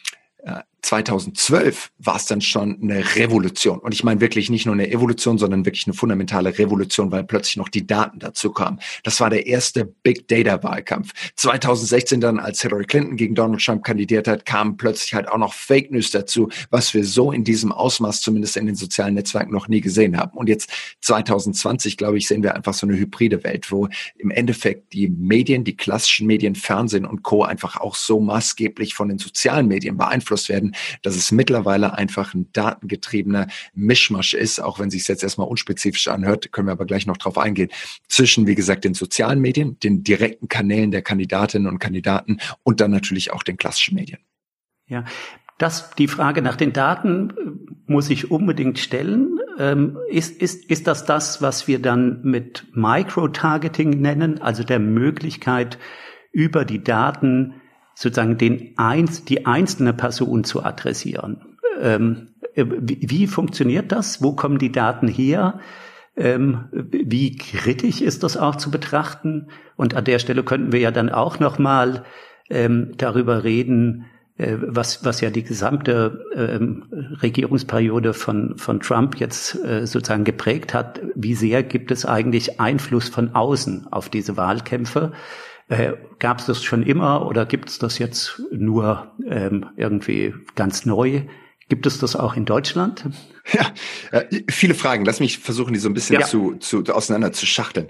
[0.85, 3.79] 2012 war es dann schon eine Revolution.
[3.79, 7.57] Und ich meine wirklich nicht nur eine Evolution, sondern wirklich eine fundamentale Revolution, weil plötzlich
[7.57, 8.79] noch die Daten dazu kamen.
[9.03, 11.11] Das war der erste Big Data Wahlkampf.
[11.37, 15.53] 2016 dann, als Hillary Clinton gegen Donald Trump kandidiert hat, kamen plötzlich halt auch noch
[15.53, 19.67] Fake News dazu, was wir so in diesem Ausmaß zumindest in den sozialen Netzwerken noch
[19.67, 20.37] nie gesehen haben.
[20.37, 20.69] Und jetzt
[21.01, 25.63] 2020, glaube ich, sehen wir einfach so eine hybride Welt, wo im Endeffekt die Medien,
[25.63, 27.43] die klassischen Medien, Fernsehen und Co.
[27.43, 32.51] einfach auch so maßgeblich von den sozialen Medien beeinflusst werden, dass es mittlerweile einfach ein
[32.53, 37.05] datengetriebener Mischmasch ist, auch wenn sich es jetzt erstmal unspezifisch anhört, können wir aber gleich
[37.05, 37.69] noch drauf eingehen,
[38.07, 42.91] zwischen, wie gesagt, den sozialen Medien, den direkten Kanälen der Kandidatinnen und Kandidaten und dann
[42.91, 44.19] natürlich auch den klassischen Medien.
[44.87, 45.05] Ja,
[45.57, 49.39] das, die Frage nach den Daten äh, muss ich unbedingt stellen.
[49.57, 55.77] Ähm, ist, ist, ist das das, was wir dann mit Micro-Targeting nennen, also der Möglichkeit,
[56.31, 57.61] über die Daten
[57.95, 61.57] sozusagen den eins, die einzelne Person zu adressieren.
[61.81, 64.21] Ähm, wie, wie, funktioniert das?
[64.21, 65.59] Wo kommen die Daten her?
[66.15, 69.47] Ähm, wie kritisch ist das auch zu betrachten?
[69.75, 72.03] Und an der Stelle könnten wir ja dann auch noch mal
[72.49, 74.05] ähm, darüber reden,
[74.37, 76.83] äh, was, was ja die gesamte ähm,
[77.21, 81.01] Regierungsperiode von, von Trump jetzt äh, sozusagen geprägt hat.
[81.15, 85.13] Wie sehr gibt es eigentlich Einfluss von außen auf diese Wahlkämpfe?
[85.67, 90.85] Äh, Gab es das schon immer oder gibt es das jetzt nur ähm, irgendwie ganz
[90.85, 91.23] neu?
[91.69, 93.05] Gibt es das auch in Deutschland?
[93.53, 93.73] Ja,
[94.11, 95.05] äh, viele Fragen.
[95.05, 96.25] Lass mich versuchen, die so ein bisschen ja.
[96.25, 97.87] zu, zu auseinander zu schachteln.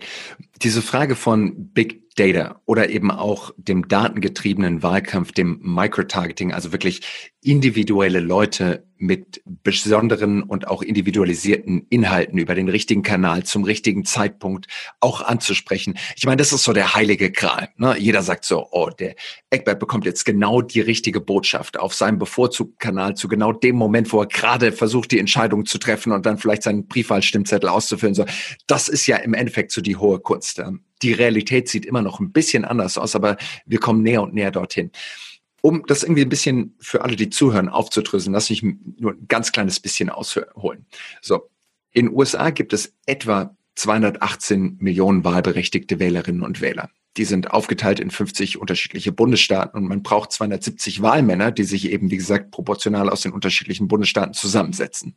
[0.62, 7.02] Diese Frage von Big Data oder eben auch dem datengetriebenen Wahlkampf, dem Microtargeting, also wirklich
[7.42, 14.68] individuelle Leute mit besonderen und auch individualisierten Inhalten über den richtigen Kanal zum richtigen Zeitpunkt
[15.02, 15.98] auch anzusprechen.
[16.16, 17.70] Ich meine, das ist so der heilige Gral.
[17.78, 17.98] Ne?
[18.00, 19.16] Jeder sagt so, oh, der
[19.50, 24.12] Eckbert bekommt jetzt genau die richtige Botschaft auf seinem bevorzugten Kanal zu genau dem Moment,
[24.14, 28.16] wo er gerade versucht, die Entscheidung zu treffen und dann vielleicht seinen Briefwahlstimmzettel auszufüllen.
[28.16, 28.26] So,
[28.68, 30.62] das ist ja im Endeffekt so die hohe Kunst.
[31.02, 34.52] Die Realität sieht immer noch ein bisschen anders aus, aber wir kommen näher und näher
[34.52, 34.92] dorthin
[35.62, 39.52] um das irgendwie ein bisschen für alle, die zuhören, aufzudröseln, lass mich nur ein ganz
[39.52, 40.86] kleines bisschen ausholen.
[41.24, 41.50] So,
[41.92, 46.92] in USA gibt es etwa 218 Millionen wahlberechtigte Wählerinnen und Wähler.
[47.18, 52.12] Die sind aufgeteilt in 50 unterschiedliche Bundesstaaten und man braucht 270 Wahlmänner, die sich eben,
[52.12, 55.16] wie gesagt, proportional aus den unterschiedlichen Bundesstaaten zusammensetzen.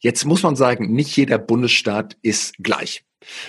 [0.00, 3.04] Jetzt muss man sagen, nicht jeder Bundesstaat ist gleich.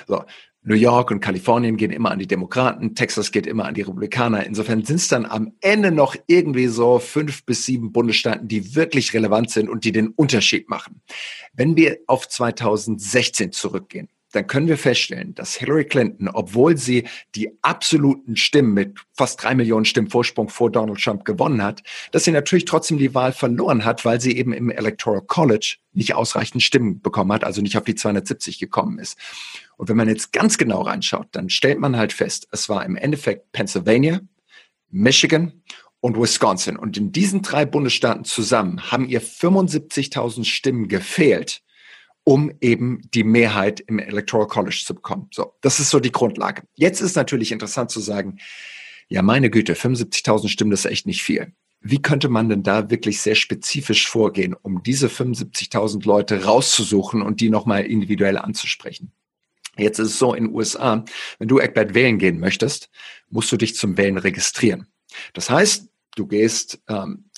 [0.08, 0.24] So,
[0.62, 4.46] New York und Kalifornien gehen immer an die Demokraten, Texas geht immer an die Republikaner.
[4.46, 9.14] Insofern sind es dann am Ende noch irgendwie so fünf bis sieben Bundesstaaten, die wirklich
[9.14, 11.02] relevant sind und die den Unterschied machen.
[11.54, 17.58] Wenn wir auf 2016 zurückgehen, dann können wir feststellen, dass Hillary Clinton, obwohl sie die
[17.62, 22.32] absoluten Stimmen mit fast drei Millionen Stimmen Vorsprung vor Donald Trump gewonnen hat, dass sie
[22.32, 27.02] natürlich trotzdem die Wahl verloren hat, weil sie eben im Electoral College nicht ausreichend Stimmen
[27.02, 29.18] bekommen hat, also nicht auf die 270 gekommen ist.
[29.78, 32.96] Und wenn man jetzt ganz genau reinschaut, dann stellt man halt fest, es war im
[32.96, 34.22] Endeffekt Pennsylvania,
[34.90, 35.64] Michigan
[36.02, 36.78] und Wisconsin.
[36.78, 41.62] Und in diesen drei Bundesstaaten zusammen haben ihr 75.000 Stimmen gefehlt,
[42.24, 45.30] um eben die Mehrheit im Electoral College zu bekommen.
[45.32, 46.64] So, das ist so die Grundlage.
[46.76, 48.40] Jetzt ist natürlich interessant zu sagen,
[49.08, 51.54] ja, meine Güte, 75.000 Stimmen, das ist echt nicht viel.
[51.82, 57.40] Wie könnte man denn da wirklich sehr spezifisch vorgehen, um diese 75.000 Leute rauszusuchen und
[57.42, 59.14] die nochmal individuell anzusprechen?
[59.78, 61.06] Jetzt ist es so in den USA,
[61.38, 62.90] wenn du Eckbert wählen gehen möchtest,
[63.30, 64.88] musst du dich zum Wählen registrieren.
[65.34, 67.29] Das heißt, du gehst ähm, äh,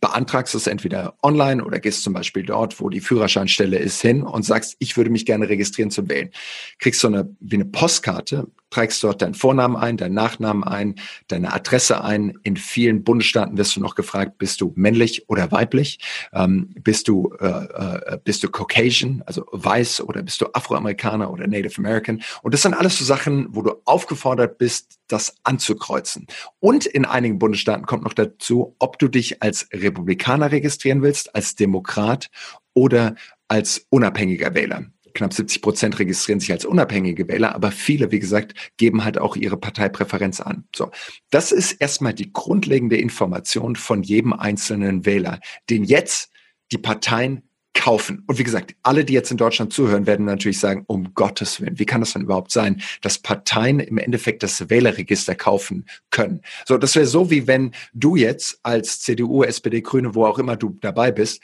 [0.00, 4.44] beantragst es entweder online oder gehst zum Beispiel dort, wo die Führerscheinstelle ist, hin und
[4.44, 6.30] sagst, ich würde mich gerne registrieren zum Wählen.
[6.78, 10.96] Kriegst so eine, wie eine Postkarte, trägst dort deinen Vornamen ein, deinen Nachnamen ein,
[11.28, 12.38] deine Adresse ein.
[12.42, 15.98] In vielen Bundesstaaten wirst du noch gefragt, bist du männlich oder weiblich?
[16.32, 21.46] Ähm, bist du äh, äh, bist du Caucasian, also weiß oder bist du Afroamerikaner oder
[21.46, 22.22] Native American?
[22.42, 26.26] Und das sind alles so Sachen, wo du aufgefordert bist, das anzukreuzen.
[26.60, 31.54] Und in einigen Bundesstaaten kommt noch dazu, ob du dich als Republikaner registrieren willst, als
[31.54, 32.28] Demokrat
[32.74, 33.14] oder
[33.48, 38.54] als unabhängiger Wähler knapp 70 Prozent registrieren sich als unabhängige Wähler, aber viele, wie gesagt,
[38.76, 40.64] geben halt auch ihre Parteipräferenz an.
[40.74, 40.90] So.
[41.30, 45.40] Das ist erstmal die grundlegende Information von jedem einzelnen Wähler,
[45.70, 46.30] den jetzt
[46.72, 48.24] die Parteien kaufen.
[48.26, 51.78] Und wie gesagt, alle, die jetzt in Deutschland zuhören, werden natürlich sagen, um Gottes Willen,
[51.78, 56.42] wie kann das denn überhaupt sein, dass Parteien im Endeffekt das Wählerregister kaufen können?
[56.66, 60.56] So, das wäre so, wie wenn du jetzt als CDU, SPD, Grüne, wo auch immer
[60.56, 61.40] du dabei bist,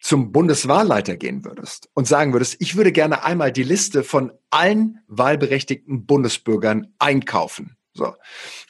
[0.00, 5.00] zum Bundeswahlleiter gehen würdest und sagen würdest, ich würde gerne einmal die Liste von allen
[5.08, 7.76] wahlberechtigten Bundesbürgern einkaufen.
[7.94, 8.14] So.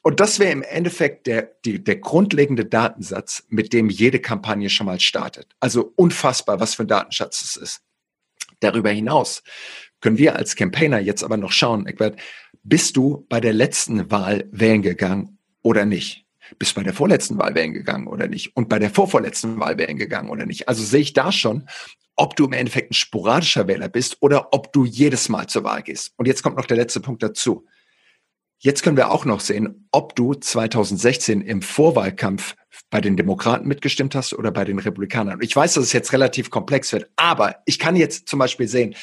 [0.03, 4.87] Und das wäre im Endeffekt der, die, der grundlegende Datensatz, mit dem jede Kampagne schon
[4.87, 5.55] mal startet.
[5.61, 7.83] Also unfassbar, was für ein Datenschatz es ist.
[8.61, 9.43] Darüber hinaus
[10.01, 12.19] können wir als Campaigner jetzt aber noch schauen, Eckbert,
[12.63, 16.28] bist du bei der letzten Wahl wählen gegangen oder nicht?
[16.59, 19.97] Bist bei der vorletzten Wahl wählen gegangen oder nicht und bei der vorvorletzten Wahl wählen
[19.97, 20.69] gegangen oder nicht.
[20.69, 21.69] Also sehe ich da schon,
[22.17, 25.83] ob du im Endeffekt ein sporadischer Wähler bist oder ob du jedes Mal zur Wahl
[25.83, 26.13] gehst.
[26.17, 27.67] Und jetzt kommt noch der letzte Punkt dazu.
[28.61, 32.57] Jetzt können wir auch noch sehen, ob du 2016 im Vorwahlkampf
[32.91, 35.41] bei den Demokraten mitgestimmt hast oder bei den Republikanern.
[35.43, 38.97] Ich weiß, dass es jetzt relativ komplex wird, aber ich kann jetzt zum Beispiel sehen,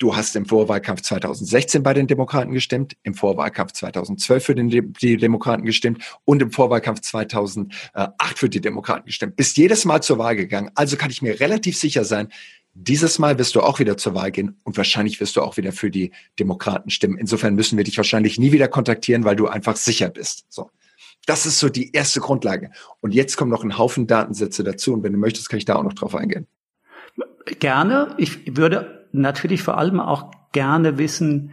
[0.00, 5.18] Du hast im Vorwahlkampf 2016 bei den Demokraten gestimmt, im Vorwahlkampf 2012 für den, die
[5.18, 9.36] Demokraten gestimmt und im Vorwahlkampf 2008 für die Demokraten gestimmt.
[9.36, 10.70] Bist jedes Mal zur Wahl gegangen.
[10.74, 12.28] Also kann ich mir relativ sicher sein,
[12.72, 15.72] dieses Mal wirst du auch wieder zur Wahl gehen und wahrscheinlich wirst du auch wieder
[15.72, 17.18] für die Demokraten stimmen.
[17.18, 20.46] Insofern müssen wir dich wahrscheinlich nie wieder kontaktieren, weil du einfach sicher bist.
[20.48, 20.70] So.
[21.26, 22.70] Das ist so die erste Grundlage.
[23.00, 24.94] Und jetzt kommen noch ein Haufen Datensätze dazu.
[24.94, 26.46] Und wenn du möchtest, kann ich da auch noch drauf eingehen.
[27.58, 28.14] Gerne.
[28.16, 31.52] Ich würde natürlich vor allem auch gerne wissen,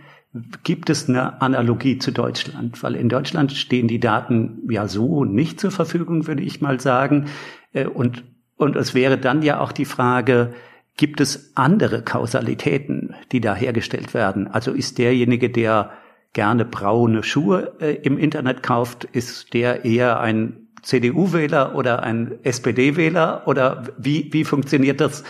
[0.64, 2.82] gibt es eine Analogie zu Deutschland?
[2.84, 7.28] Weil in Deutschland stehen die Daten ja so nicht zur Verfügung, würde ich mal sagen.
[7.74, 8.24] Äh, und,
[8.56, 10.54] und es wäre dann ja auch die Frage,
[10.98, 14.48] gibt es andere Kausalitäten, die da hergestellt werden?
[14.48, 15.92] Also ist derjenige, der
[16.34, 23.44] gerne braune Schuhe äh, im Internet kauft, ist der eher ein CDU-Wähler oder ein SPD-Wähler?
[23.48, 25.24] Oder wie, wie funktioniert das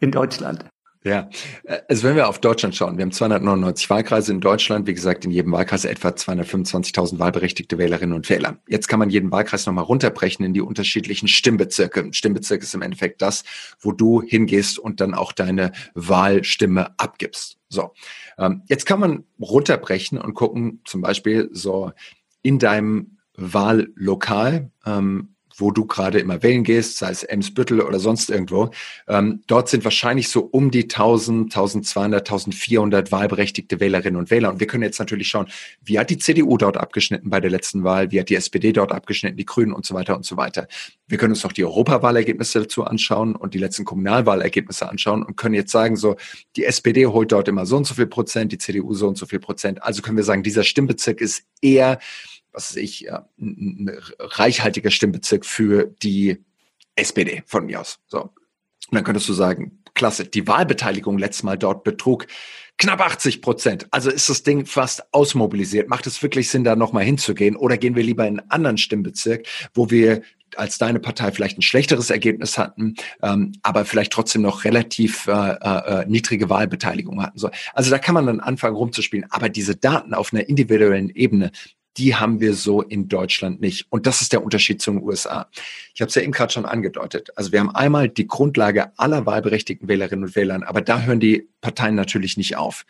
[0.00, 0.64] in Deutschland?
[1.04, 1.28] Ja,
[1.88, 5.32] also wenn wir auf Deutschland schauen, wir haben 299 Wahlkreise in Deutschland, wie gesagt, in
[5.32, 8.58] jedem Wahlkreis etwa 225.000 wahlberechtigte Wählerinnen und Wähler.
[8.68, 12.08] Jetzt kann man jeden Wahlkreis nochmal runterbrechen in die unterschiedlichen Stimmbezirke.
[12.12, 13.42] Stimmbezirk ist im Endeffekt das,
[13.80, 17.58] wo du hingehst und dann auch deine Wahlstimme abgibst.
[17.68, 17.94] So,
[18.38, 21.90] ähm, jetzt kann man runterbrechen und gucken, zum Beispiel so
[22.42, 28.30] in deinem Wahllokal, ähm, wo du gerade immer wählen gehst, sei es Emsbüttel oder sonst
[28.30, 28.70] irgendwo,
[29.08, 34.50] ähm, dort sind wahrscheinlich so um die 1000, 1200, 1400 wahlberechtigte Wählerinnen und Wähler.
[34.50, 35.46] Und wir können jetzt natürlich schauen,
[35.82, 38.92] wie hat die CDU dort abgeschnitten bei der letzten Wahl, wie hat die SPD dort
[38.92, 40.68] abgeschnitten, die Grünen und so weiter und so weiter.
[41.06, 45.54] Wir können uns noch die Europawahlergebnisse dazu anschauen und die letzten Kommunalwahlergebnisse anschauen und können
[45.54, 46.16] jetzt sagen, so,
[46.56, 49.26] die SPD holt dort immer so und so viel Prozent, die CDU so und so
[49.26, 49.82] viel Prozent.
[49.82, 51.98] Also können wir sagen, dieser Stimmbezirk ist eher
[52.52, 56.44] was weiß ich, ja, ein, ein reichhaltiger Stimmbezirk für die
[56.94, 57.98] SPD von mir aus.
[58.06, 58.22] So.
[58.22, 58.32] Und
[58.90, 62.26] dann könntest du sagen, klasse, die Wahlbeteiligung letztes Mal dort betrug
[62.78, 63.86] knapp 80 Prozent.
[63.90, 65.88] Also ist das Ding fast ausmobilisiert.
[65.88, 67.56] Macht es wirklich Sinn, da nochmal hinzugehen?
[67.56, 70.22] Oder gehen wir lieber in einen anderen Stimmbezirk, wo wir
[70.56, 75.32] als deine Partei vielleicht ein schlechteres Ergebnis hatten, ähm, aber vielleicht trotzdem noch relativ äh,
[75.32, 77.38] äh, niedrige Wahlbeteiligung hatten.
[77.38, 79.26] So, also da kann man dann anfangen rumzuspielen.
[79.30, 81.52] Aber diese Daten auf einer individuellen Ebene,
[81.96, 83.86] die haben wir so in Deutschland nicht.
[83.90, 85.48] Und das ist der Unterschied zu den USA.
[85.94, 87.30] Ich habe es ja eben gerade schon angedeutet.
[87.36, 91.48] Also wir haben einmal die Grundlage aller wahlberechtigten Wählerinnen und Wählern, aber da hören die
[91.60, 92.84] Parteien natürlich nicht auf.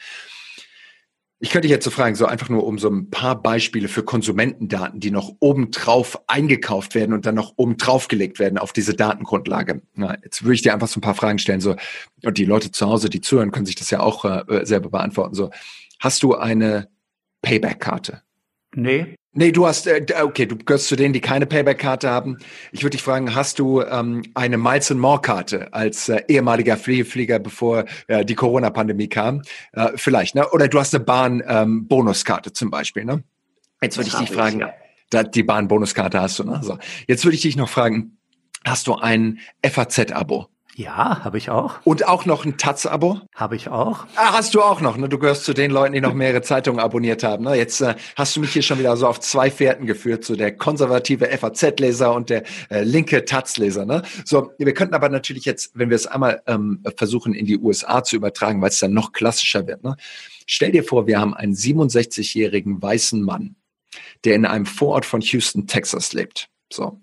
[1.44, 5.00] Ich könnte jetzt so fragen, so einfach nur um so ein paar Beispiele für Konsumentendaten,
[5.00, 9.82] die noch obendrauf eingekauft werden und dann noch obendrauf gelegt werden auf diese Datengrundlage.
[9.94, 11.74] Na, jetzt würde ich dir einfach so ein paar Fragen stellen, so,
[12.22, 15.34] und die Leute zu Hause, die zuhören, können sich das ja auch äh, selber beantworten.
[15.34, 15.50] So,
[15.98, 16.88] hast du eine
[17.42, 18.22] Payback-Karte?
[18.74, 19.16] Nee.
[19.34, 22.36] Nee, du hast, äh, okay, du gehörst zu denen, die keine Payback-Karte haben.
[22.70, 27.38] Ich würde dich fragen, hast du ähm, eine Miles and More-Karte als äh, ehemaliger Flieger,
[27.38, 29.40] bevor äh, die Corona-Pandemie kam?
[29.72, 30.46] Äh, vielleicht, ne?
[30.50, 33.24] Oder du hast eine Bahn-Bonuskarte ähm, zum Beispiel, ne?
[33.80, 34.74] Jetzt würde ich dich fragen, ich, ja.
[35.08, 36.60] da, die Bahn-Bonuskarte hast du, ne?
[36.62, 36.76] So.
[37.08, 38.18] Jetzt würde ich dich noch fragen,
[38.66, 40.51] hast du ein FAZ-Abo?
[40.74, 41.80] Ja, habe ich auch.
[41.84, 43.20] Und auch noch ein Taz-Abo?
[43.34, 44.06] Habe ich auch.
[44.16, 44.96] Ah, hast du auch noch.
[44.96, 45.06] Ne?
[45.06, 47.44] Du gehörst zu den Leuten, die noch mehrere Zeitungen abonniert haben.
[47.44, 47.56] Ne?
[47.56, 50.56] Jetzt äh, hast du mich hier schon wieder so auf zwei Fährten geführt, so der
[50.56, 53.84] konservative FAZ-Leser und der äh, linke Taz-Leser.
[53.84, 54.02] Ne?
[54.24, 58.02] So, wir könnten aber natürlich jetzt, wenn wir es einmal ähm, versuchen, in die USA
[58.02, 59.84] zu übertragen, weil es dann noch klassischer wird.
[59.84, 59.96] Ne?
[60.46, 63.56] Stell dir vor, wir haben einen 67-jährigen weißen Mann,
[64.24, 66.48] der in einem Vorort von Houston, Texas lebt.
[66.72, 66.98] So.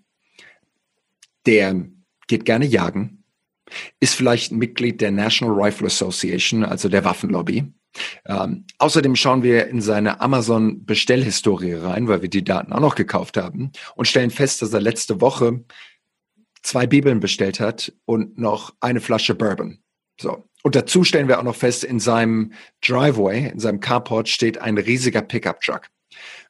[1.46, 1.86] Der
[2.28, 3.19] geht gerne jagen,
[4.00, 7.66] ist vielleicht Mitglied der National Rifle Association, also der Waffenlobby.
[8.26, 13.38] Ähm, außerdem schauen wir in seine Amazon-Bestellhistorie rein, weil wir die Daten auch noch gekauft
[13.38, 15.64] haben und stellen fest, dass er letzte Woche
[16.62, 19.80] zwei Bibeln bestellt hat und noch eine Flasche Bourbon.
[20.20, 20.46] So.
[20.62, 22.52] Und dazu stellen wir auch noch fest, in seinem
[22.86, 25.88] Driveway, in seinem Carport steht ein riesiger Pickup-Truck.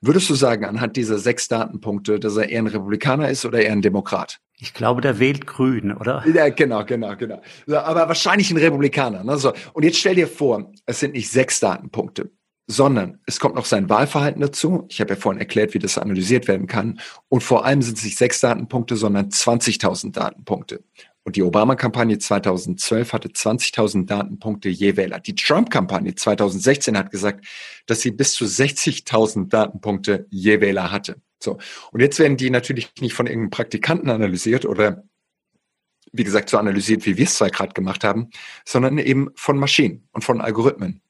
[0.02, 3.72] Würdest du sagen, anhand dieser sechs Datenpunkte, dass er eher ein Republikaner ist oder eher
[3.72, 4.39] ein Demokrat?
[4.62, 6.24] Ich glaube, der wählt Grün, oder?
[6.28, 7.41] Ja, genau, genau, genau.
[7.67, 9.24] Aber wahrscheinlich ein Republikaner.
[9.24, 9.38] Ne?
[9.38, 9.54] So.
[9.74, 12.30] Und jetzt stell dir vor, es sind nicht sechs Datenpunkte,
[12.67, 14.86] sondern es kommt noch sein Wahlverhalten dazu.
[14.89, 17.00] Ich habe ja vorhin erklärt, wie das analysiert werden kann.
[17.30, 20.84] Und vor allem sind es nicht sechs Datenpunkte, sondern 20.000 Datenpunkte.
[21.23, 25.19] Und die Obama-Kampagne 2012 hatte 20.000 Datenpunkte je Wähler.
[25.19, 27.45] Die Trump-Kampagne 2016 hat gesagt,
[27.86, 31.21] dass sie bis zu 60.000 Datenpunkte je Wähler hatte.
[31.41, 31.58] So.
[31.91, 35.03] Und jetzt werden die natürlich nicht von irgendeinem Praktikanten analysiert oder
[36.12, 38.29] wie gesagt, so analysiert, wie wir es zwar gerade gemacht haben,
[38.65, 41.01] sondern eben von Maschinen und von Algorithmen.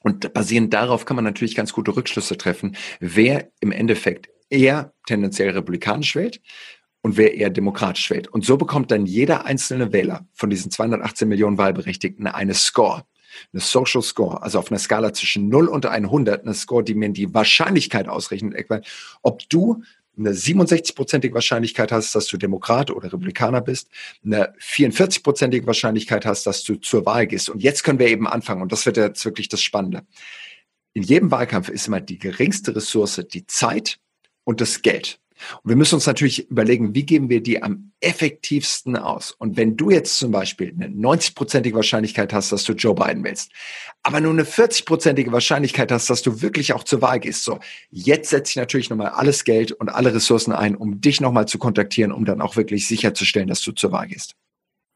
[0.00, 5.50] Und basierend darauf kann man natürlich ganz gute Rückschlüsse treffen, wer im Endeffekt eher tendenziell
[5.50, 6.40] republikanisch wählt
[7.06, 8.26] und wer eher demokratisch wählt.
[8.26, 13.04] Und so bekommt dann jeder einzelne Wähler von diesen 218 Millionen Wahlberechtigten eine Score
[13.52, 17.10] eine Social Score, also auf einer Skala zwischen 0 und 100, eine Score, die mir
[17.10, 18.54] die Wahrscheinlichkeit ausrechnet,
[19.22, 19.82] ob du
[20.18, 23.88] eine 67-prozentige Wahrscheinlichkeit hast, dass du Demokrat oder Republikaner bist,
[24.24, 27.50] eine 44-prozentige Wahrscheinlichkeit hast, dass du zur Wahl gehst.
[27.50, 28.62] Und jetzt können wir eben anfangen.
[28.62, 30.06] Und das wird jetzt wirklich das Spannende.
[30.94, 33.98] In jedem Wahlkampf ist immer die geringste Ressource die Zeit
[34.44, 35.20] und das Geld.
[35.62, 39.32] Und wir müssen uns natürlich überlegen, wie geben wir die am effektivsten aus?
[39.32, 43.52] Und wenn du jetzt zum Beispiel eine 90-prozentige Wahrscheinlichkeit hast, dass du Joe Biden willst,
[44.02, 47.58] aber nur eine 40-prozentige Wahrscheinlichkeit hast, dass du wirklich auch zur Wahl gehst, so,
[47.90, 51.58] jetzt setze ich natürlich nochmal alles Geld und alle Ressourcen ein, um dich nochmal zu
[51.58, 54.34] kontaktieren, um dann auch wirklich sicherzustellen, dass du zur Wahl gehst.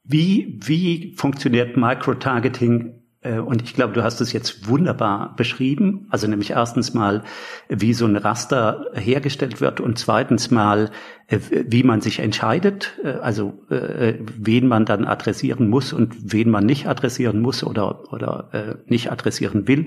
[0.04, 6.06] Wie, wie funktioniert Microtargeting und ich glaube, du hast es jetzt wunderbar beschrieben.
[6.10, 7.22] Also nämlich erstens mal,
[7.68, 10.90] wie so ein Raster hergestellt wird und zweitens mal,
[11.26, 16.64] äh, wie man sich entscheidet, äh, also wen man dann adressieren muss und wen man
[16.64, 19.86] nicht adressieren muss oder, oder nicht adressieren will.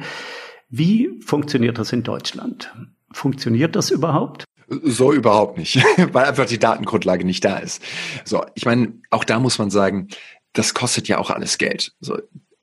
[0.70, 2.74] Wie funktioniert das in Deutschland?
[3.12, 4.46] Funktioniert das überhaupt?
[4.68, 7.84] So überhaupt nicht, weil einfach die Datengrundlage nicht da ist.
[8.26, 10.08] So, ich meine, auch da muss man sagen,
[10.54, 11.94] das kostet ja auch alles Geld.
[12.00, 12.18] So,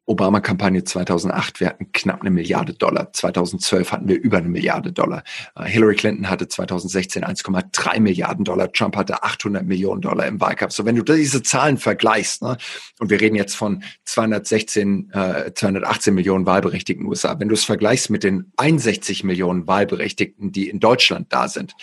[0.07, 3.13] Obama-Kampagne 2008, wir hatten knapp eine Milliarde Dollar.
[3.13, 5.23] 2012 hatten wir über eine Milliarde Dollar.
[5.55, 8.73] Äh, Hillary Clinton hatte 2016 1,3 Milliarden Dollar.
[8.73, 10.73] Trump hatte 800 Millionen Dollar im Wahlkampf.
[10.73, 12.57] So, wenn du diese Zahlen vergleichst, ne,
[12.99, 18.11] und wir reden jetzt von 216, äh, 218 Millionen Wahlberechtigten USA, wenn du es vergleichst
[18.11, 21.75] mit den 61 Millionen Wahlberechtigten, die in Deutschland da sind,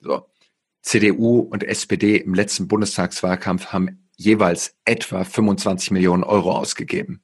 [0.00, 0.26] so,
[0.84, 7.20] CDU und SPD im letzten Bundestagswahlkampf haben jeweils etwa 25 Millionen Euro ausgegeben.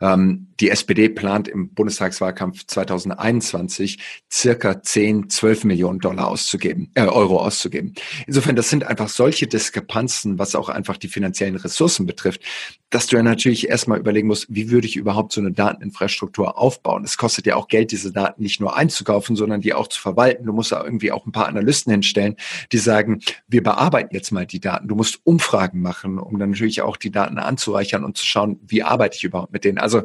[0.00, 3.98] Ähm, die SPD plant im Bundestagswahlkampf 2021
[4.30, 7.94] circa 10, 12 Millionen Dollar auszugeben, äh, Euro auszugeben.
[8.28, 12.42] Insofern, das sind einfach solche Diskrepanzen, was auch einfach die finanziellen Ressourcen betrifft,
[12.90, 17.02] dass du ja natürlich erstmal überlegen musst, wie würde ich überhaupt so eine Dateninfrastruktur aufbauen?
[17.02, 20.46] Es kostet ja auch Geld, diese Daten nicht nur einzukaufen, sondern die auch zu verwalten.
[20.46, 22.36] Du musst da irgendwie auch ein paar Analysten hinstellen,
[22.70, 24.86] die sagen, wir bearbeiten jetzt mal die Daten.
[24.86, 28.82] Du musst Umfragen machen, um dann natürlich auch die Daten anzureichern und zu schauen, wie
[28.82, 29.78] arbeite ich überhaupt mit denen.
[29.78, 30.02] Also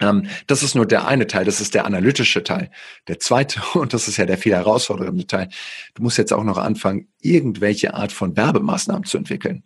[0.00, 2.70] ähm, das ist nur der eine Teil, das ist der analytische Teil.
[3.08, 5.48] Der zweite, und das ist ja der viel herausfordernde Teil,
[5.94, 9.64] du musst jetzt auch noch anfangen, irgendwelche Art von Werbemaßnahmen zu entwickeln.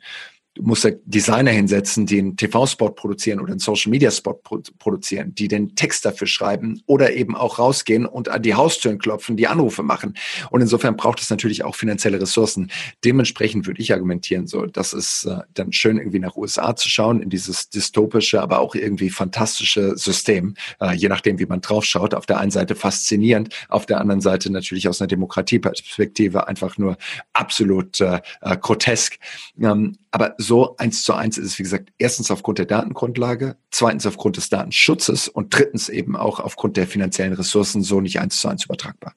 [0.54, 4.40] Du musst Designer hinsetzen, die einen TV-Spot produzieren oder einen Social-Media-Spot
[4.78, 9.36] produzieren, die den Text dafür schreiben oder eben auch rausgehen und an die Haustüren klopfen,
[9.36, 10.14] die Anrufe machen.
[10.50, 12.70] Und insofern braucht es natürlich auch finanzielle Ressourcen.
[13.04, 17.20] Dementsprechend würde ich argumentieren, so, das ist äh, dann schön irgendwie nach USA zu schauen,
[17.20, 22.14] in dieses dystopische, aber auch irgendwie fantastische System, äh, je nachdem, wie man draufschaut.
[22.14, 26.96] Auf der einen Seite faszinierend, auf der anderen Seite natürlich aus einer Demokratieperspektive einfach nur
[27.32, 29.18] absolut äh, äh grotesk.
[29.60, 34.06] Ähm, aber so eins zu eins ist es, wie gesagt, erstens aufgrund der Datengrundlage, zweitens
[34.06, 38.46] aufgrund des Datenschutzes und drittens eben auch aufgrund der finanziellen Ressourcen so nicht eins zu
[38.46, 39.16] eins übertragbar.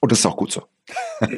[0.00, 0.62] Und das ist auch gut so.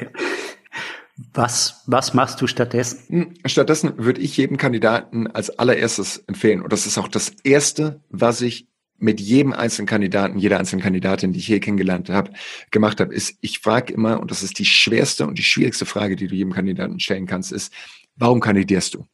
[1.34, 3.00] Was, was machst du stattdessen?
[3.08, 8.00] Hm, stattdessen würde ich jedem Kandidaten als allererstes empfehlen, und das ist auch das Erste,
[8.08, 8.68] was ich
[9.00, 12.32] mit jedem einzelnen Kandidaten, jeder einzelnen Kandidatin, die ich hier kennengelernt habe,
[12.70, 16.16] gemacht habe, ist, ich frage immer, und das ist die schwerste und die schwierigste Frage,
[16.16, 17.72] die du jedem Kandidaten stellen kannst, ist,
[18.20, 19.06] warum kandidierst du?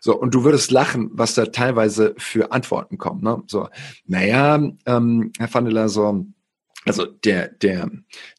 [0.00, 3.22] So, und du würdest lachen, was da teilweise für Antworten kommen.
[3.22, 3.42] Ne?
[3.46, 3.68] So,
[4.06, 6.26] naja, ähm, Herr Vandela, so,
[6.84, 7.88] also der, der,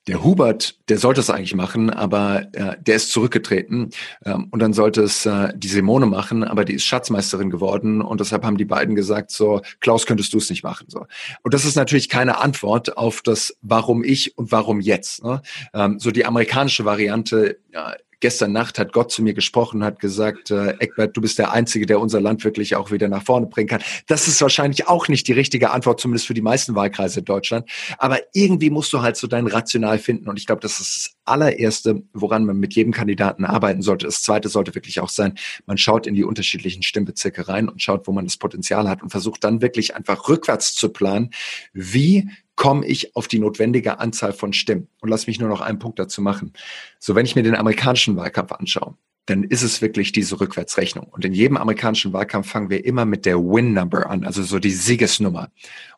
[0.07, 3.91] der Hubert, der sollte es eigentlich machen, aber äh, der ist zurückgetreten.
[4.25, 8.01] Ähm, und dann sollte es äh, die Simone machen, aber die ist Schatzmeisterin geworden.
[8.01, 10.87] Und deshalb haben die beiden gesagt, so, Klaus, könntest du es nicht machen.
[10.89, 11.05] So.
[11.43, 15.23] Und das ist natürlich keine Antwort auf das Warum ich und warum jetzt.
[15.23, 15.41] Ne?
[15.73, 20.49] Ähm, so die amerikanische Variante, ja, gestern Nacht hat Gott zu mir gesprochen, hat gesagt,
[20.49, 23.67] äh, Eckbert, du bist der Einzige, der unser Land wirklich auch wieder nach vorne bringen
[23.67, 23.81] kann.
[24.07, 27.69] Das ist wahrscheinlich auch nicht die richtige Antwort, zumindest für die meisten Wahlkreise in Deutschland.
[27.97, 30.29] Aber irgendwie musst du halt so dein Rational finden.
[30.29, 34.05] Und ich glaube, das ist das allererste, woran man mit jedem Kandidaten arbeiten sollte.
[34.05, 38.07] Das zweite sollte wirklich auch sein, man schaut in die unterschiedlichen Stimmbezirke rein und schaut,
[38.07, 41.31] wo man das Potenzial hat und versucht dann wirklich einfach rückwärts zu planen,
[41.73, 44.87] wie komme ich auf die notwendige Anzahl von Stimmen.
[45.01, 46.53] Und lass mich nur noch einen Punkt dazu machen.
[46.99, 48.95] So, wenn ich mir den amerikanischen Wahlkampf anschaue,
[49.25, 51.05] dann ist es wirklich diese Rückwärtsrechnung.
[51.05, 54.71] Und in jedem amerikanischen Wahlkampf fangen wir immer mit der Win-Number an, also so die
[54.71, 55.49] Siegesnummer.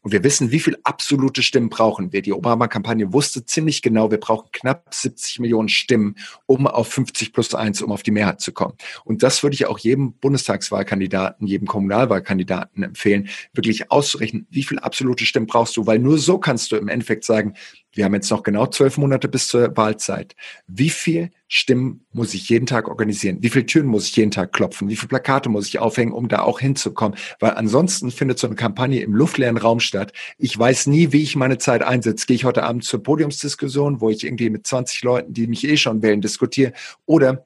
[0.01, 2.21] Und wir wissen, wie viel absolute Stimmen brauchen wir.
[2.21, 6.15] Die Obama-Kampagne wusste ziemlich genau, wir brauchen knapp 70 Millionen Stimmen,
[6.45, 8.75] um auf 50 plus 1, um auf die Mehrheit zu kommen.
[9.03, 15.25] Und das würde ich auch jedem Bundestagswahlkandidaten, jedem Kommunalwahlkandidaten empfehlen, wirklich auszurechnen, wie viel absolute
[15.25, 17.55] Stimmen brauchst du, weil nur so kannst du im Endeffekt sagen,
[17.95, 20.35] wir haben jetzt noch genau zwölf Monate bis zur Wahlzeit.
[20.67, 23.37] Wie viel Stimmen muss ich jeden Tag organisieren?
[23.41, 24.89] Wie viele Türen muss ich jeden Tag klopfen?
[24.89, 27.17] Wie viele Plakate muss ich aufhängen, um da auch hinzukommen?
[27.39, 30.11] Weil ansonsten findet so eine Kampagne im luftleeren Raum statt.
[30.37, 32.27] Ich weiß nie, wie ich meine Zeit einsetze.
[32.27, 35.77] Gehe ich heute Abend zur Podiumsdiskussion, wo ich irgendwie mit 20 Leuten, die mich eh
[35.77, 36.73] schon wählen, diskutiere?
[37.05, 37.45] Oder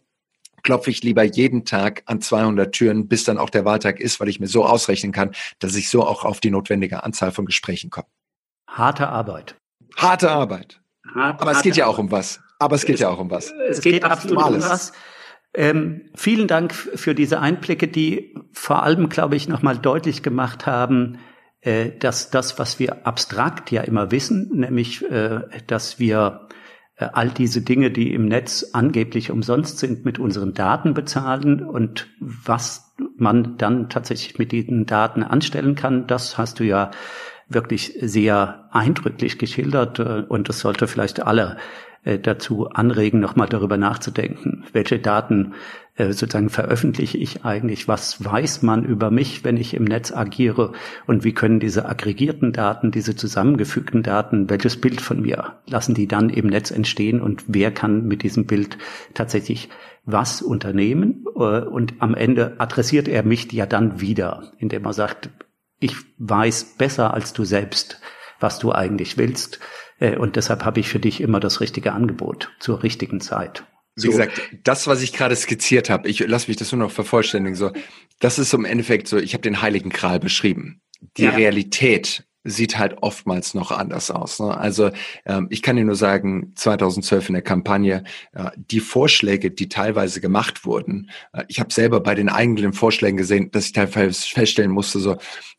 [0.63, 4.29] klopfe ich lieber jeden Tag an 200 Türen, bis dann auch der Wahltag ist, weil
[4.29, 7.89] ich mir so ausrechnen kann, dass ich so auch auf die notwendige Anzahl von Gesprächen
[7.89, 8.07] komme.
[8.67, 9.55] Harte Arbeit.
[9.95, 10.81] Harte Arbeit.
[11.15, 12.41] Harte, Aber es geht ja auch um was.
[12.59, 13.51] Aber es geht es, ja auch um was.
[13.69, 14.69] Es, es geht, geht absolut um alles.
[14.69, 14.93] was.
[15.53, 21.19] Ähm, vielen Dank für diese Einblicke, die vor allem, glaube ich, nochmal deutlich gemacht haben,
[21.61, 26.47] äh, dass das, was wir abstrakt ja immer wissen, nämlich, äh, dass wir
[26.97, 32.07] äh, all diese Dinge, die im Netz angeblich umsonst sind, mit unseren Daten bezahlen und
[32.19, 36.91] was man dann tatsächlich mit diesen Daten anstellen kann, das hast du ja
[37.49, 41.57] wirklich sehr eindrücklich geschildert äh, und das sollte vielleicht alle
[42.03, 45.53] äh, dazu anregen, nochmal darüber nachzudenken, welche Daten
[45.95, 50.71] äh, sozusagen veröffentliche ich eigentlich, was weiß man über mich, wenn ich im Netz agiere?
[51.07, 56.07] Und wie können diese aggregierten Daten, diese zusammengefügten Daten, welches Bild von mir lassen die
[56.07, 57.19] dann im Netz entstehen?
[57.19, 58.77] Und wer kann mit diesem Bild
[59.13, 59.67] tatsächlich
[60.05, 61.25] was unternehmen?
[61.27, 65.29] Und am Ende adressiert er mich ja dann wieder, indem er sagt,
[65.79, 67.99] ich weiß besser als du selbst,
[68.39, 69.59] was du eigentlich willst.
[69.99, 73.63] Äh, und deshalb habe ich für dich immer das richtige Angebot zur richtigen Zeit.
[73.95, 74.11] Wie so.
[74.11, 77.71] gesagt, das, was ich gerade skizziert habe, ich lass mich das nur noch vervollständigen, so,
[78.19, 80.81] das ist im Endeffekt so, ich habe den Heiligen Kral beschrieben.
[81.17, 81.31] Die ja.
[81.31, 84.39] Realität sieht halt oftmals noch anders aus.
[84.39, 84.55] Ne?
[84.55, 84.91] Also
[85.25, 90.21] ähm, ich kann dir nur sagen, 2012 in der Kampagne, äh, die Vorschläge, die teilweise
[90.21, 94.71] gemacht wurden, äh, ich habe selber bei den eigenen Vorschlägen gesehen, dass ich teilweise feststellen
[94.71, 95.17] musste, so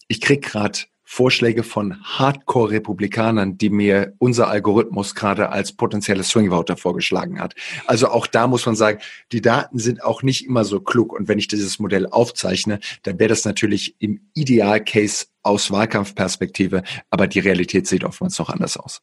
[0.08, 0.80] ich krieg gerade
[1.12, 7.56] Vorschläge von Hardcore-Republikanern, die mir unser Algorithmus gerade als potenzielle Swing-Voter vorgeschlagen hat.
[7.86, 9.00] Also auch da muss man sagen,
[9.32, 11.12] die Daten sind auch nicht immer so klug.
[11.12, 17.26] Und wenn ich dieses Modell aufzeichne, dann wäre das natürlich im Idealcase aus Wahlkampfperspektive, aber
[17.26, 19.02] die Realität sieht oftmals noch anders aus.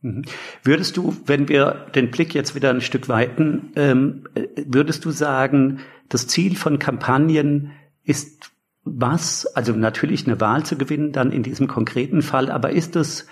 [0.00, 0.22] Mhm.
[0.62, 5.10] Würdest du, wenn wir den Blick jetzt wieder ein Stück weiten, ähm, äh, würdest du
[5.10, 7.72] sagen, das Ziel von Kampagnen
[8.02, 8.52] ist
[8.84, 13.26] was, also natürlich eine Wahl zu gewinnen, dann in diesem konkreten Fall, aber ist es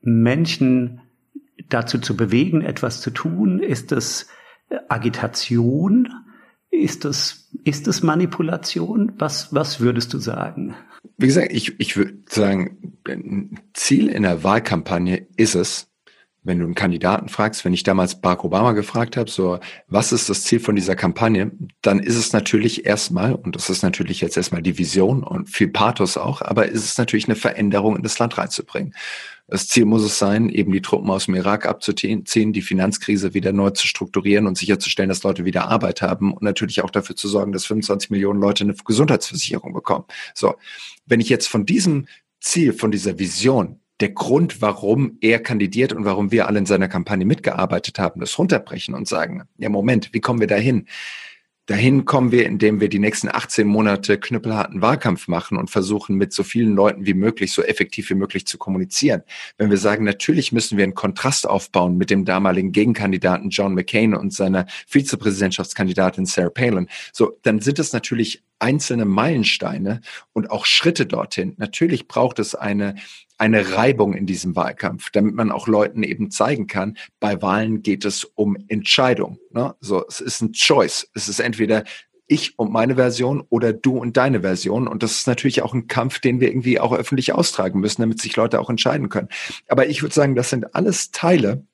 [0.00, 1.02] Menschen
[1.68, 3.58] dazu zu bewegen, etwas zu tun?
[3.58, 4.28] Ist es
[4.88, 6.08] Agitation?
[6.76, 9.12] Ist es, ist es Manipulation?
[9.18, 10.74] Was, was würdest du sagen?
[11.16, 12.98] Wie gesagt, ich, ich würde sagen,
[13.72, 15.88] Ziel in der Wahlkampagne ist es,
[16.42, 19.58] wenn du einen Kandidaten fragst, wenn ich damals Barack Obama gefragt habe, so,
[19.88, 21.50] was ist das Ziel von dieser Kampagne,
[21.82, 25.68] dann ist es natürlich erstmal, und das ist natürlich jetzt erstmal die Vision und viel
[25.68, 28.94] Pathos auch, aber ist es natürlich eine Veränderung in das Land reinzubringen.
[29.48, 33.52] Das Ziel muss es sein, eben die Truppen aus dem Irak abzuziehen, die Finanzkrise wieder
[33.52, 37.28] neu zu strukturieren und sicherzustellen, dass Leute wieder Arbeit haben und natürlich auch dafür zu
[37.28, 40.04] sorgen, dass 25 Millionen Leute eine Gesundheitsversicherung bekommen.
[40.34, 40.56] So,
[41.06, 42.06] wenn ich jetzt von diesem
[42.40, 46.88] Ziel, von dieser Vision der Grund, warum er kandidiert und warum wir alle in seiner
[46.88, 50.86] Kampagne mitgearbeitet haben, das runterbrechen und sagen, ja Moment, wie kommen wir dahin?
[51.66, 56.32] Dahin kommen wir, indem wir die nächsten 18 Monate knüppelharten Wahlkampf machen und versuchen, mit
[56.32, 59.22] so vielen Leuten wie möglich, so effektiv wie möglich zu kommunizieren.
[59.58, 64.14] Wenn wir sagen, natürlich müssen wir einen Kontrast aufbauen mit dem damaligen Gegenkandidaten John McCain
[64.14, 70.02] und seiner Vizepräsidentschaftskandidatin Sarah Palin, so, dann sind es natürlich einzelne Meilensteine
[70.32, 71.54] und auch Schritte dorthin.
[71.58, 72.94] Natürlich braucht es eine
[73.38, 78.04] eine Reibung in diesem Wahlkampf, damit man auch Leuten eben zeigen kann, bei Wahlen geht
[78.04, 79.38] es um Entscheidung.
[79.52, 79.74] Ne?
[79.80, 81.10] So, es ist ein Choice.
[81.14, 81.84] Es ist entweder
[82.28, 84.88] ich und meine Version oder du und deine Version.
[84.88, 88.20] Und das ist natürlich auch ein Kampf, den wir irgendwie auch öffentlich austragen müssen, damit
[88.20, 89.28] sich Leute auch entscheiden können.
[89.68, 91.64] Aber ich würde sagen, das sind alles Teile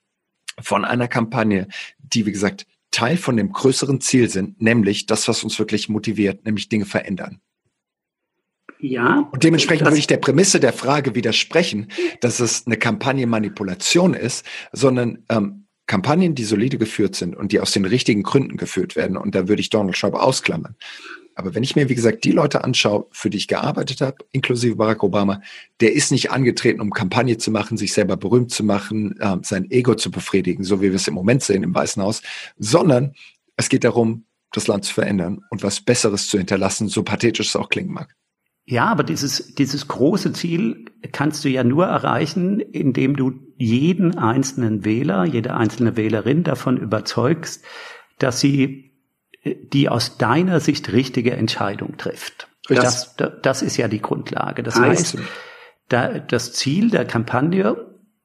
[0.61, 5.43] von einer Kampagne, die, wie gesagt, Teil von dem größeren Ziel sind, nämlich das, was
[5.43, 7.41] uns wirklich motiviert, nämlich Dinge verändern.
[8.83, 9.29] Ja.
[9.31, 11.87] Und dementsprechend würde ich der Prämisse der Frage widersprechen,
[12.19, 17.71] dass es eine Kampagnenmanipulation ist, sondern ähm, Kampagnen, die solide geführt sind und die aus
[17.71, 19.15] den richtigen Gründen geführt werden.
[19.15, 20.75] Und da würde ich Donald Trump ausklammern.
[21.33, 24.75] Aber wenn ich mir, wie gesagt, die Leute anschaue, für die ich gearbeitet habe, inklusive
[24.75, 25.41] Barack Obama,
[25.79, 29.71] der ist nicht angetreten, um Kampagne zu machen, sich selber berühmt zu machen, äh, sein
[29.71, 32.21] Ego zu befriedigen, so wie wir es im Moment sehen im Weißen Haus,
[32.57, 33.13] sondern
[33.55, 37.55] es geht darum, das Land zu verändern und was Besseres zu hinterlassen, so pathetisch es
[37.55, 38.13] auch klingen mag.
[38.65, 44.85] Ja, aber dieses, dieses große Ziel kannst du ja nur erreichen, indem du jeden einzelnen
[44.85, 47.63] Wähler, jede einzelne Wählerin davon überzeugst,
[48.19, 48.93] dass sie
[49.41, 52.47] äh, die aus deiner Sicht richtige Entscheidung trifft.
[52.69, 54.63] Das, das, das ist ja die Grundlage.
[54.63, 55.17] Das heißt,
[55.89, 57.75] da, das Ziel der Kampagne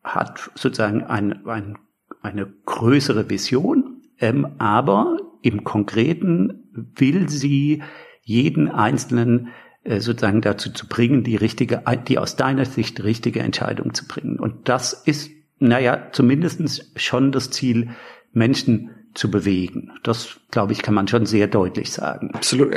[0.05, 1.78] hat sozusagen ein, ein,
[2.22, 7.82] eine größere Vision, ähm, aber im Konkreten will sie
[8.22, 9.49] jeden einzelnen
[9.89, 14.39] sozusagen dazu zu bringen, die richtige, die aus deiner Sicht richtige Entscheidung zu bringen.
[14.39, 17.91] Und das ist, naja, zumindestens schon das Ziel,
[18.32, 19.91] Menschen zu bewegen.
[20.03, 22.30] Das, glaube ich, kann man schon sehr deutlich sagen.
[22.34, 22.72] Absolut.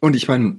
[0.00, 0.56] Und ich meine,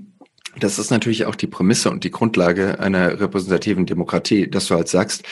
[0.59, 4.87] das ist natürlich auch die Prämisse und die Grundlage einer repräsentativen Demokratie, dass du halt
[4.87, 5.23] sagst,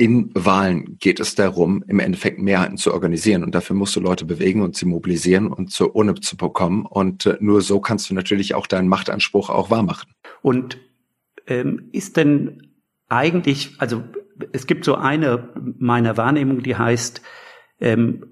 [0.00, 3.44] in Wahlen geht es darum, im Endeffekt Mehrheiten zu organisieren.
[3.44, 6.86] Und dafür musst du Leute bewegen und sie mobilisieren und zur Urne zu bekommen.
[6.86, 10.10] Und äh, nur so kannst du natürlich auch deinen Machtanspruch auch wahrmachen.
[10.40, 10.78] Und
[11.46, 12.68] ähm, ist denn
[13.10, 14.02] eigentlich, also
[14.52, 17.20] es gibt so eine meiner Wahrnehmung, die heißt,
[17.80, 18.24] ähm,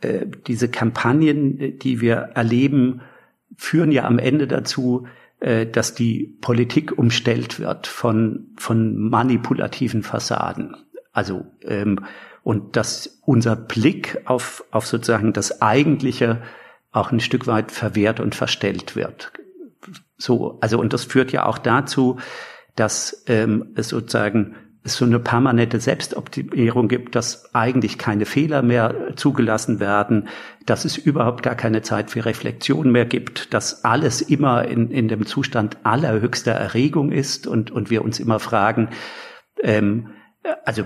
[0.00, 3.02] äh, diese Kampagnen, die wir erleben,
[3.56, 5.06] führen ja am Ende dazu,
[5.38, 10.74] äh, dass die Politik umstellt wird von, von manipulativen Fassaden.
[11.14, 12.04] Also ähm,
[12.42, 16.42] und dass unser Blick auf, auf sozusagen das Eigentliche
[16.92, 19.32] auch ein Stück weit verwehrt und verstellt wird.
[20.18, 22.18] So, also und das führt ja auch dazu,
[22.76, 29.16] dass ähm, es sozusagen es so eine permanente Selbstoptimierung gibt, dass eigentlich keine Fehler mehr
[29.16, 30.28] zugelassen werden,
[30.66, 35.08] dass es überhaupt gar keine Zeit für Reflexion mehr gibt, dass alles immer in, in
[35.08, 38.90] dem Zustand allerhöchster Erregung ist und, und wir uns immer fragen,
[39.62, 40.10] ähm,
[40.64, 40.84] also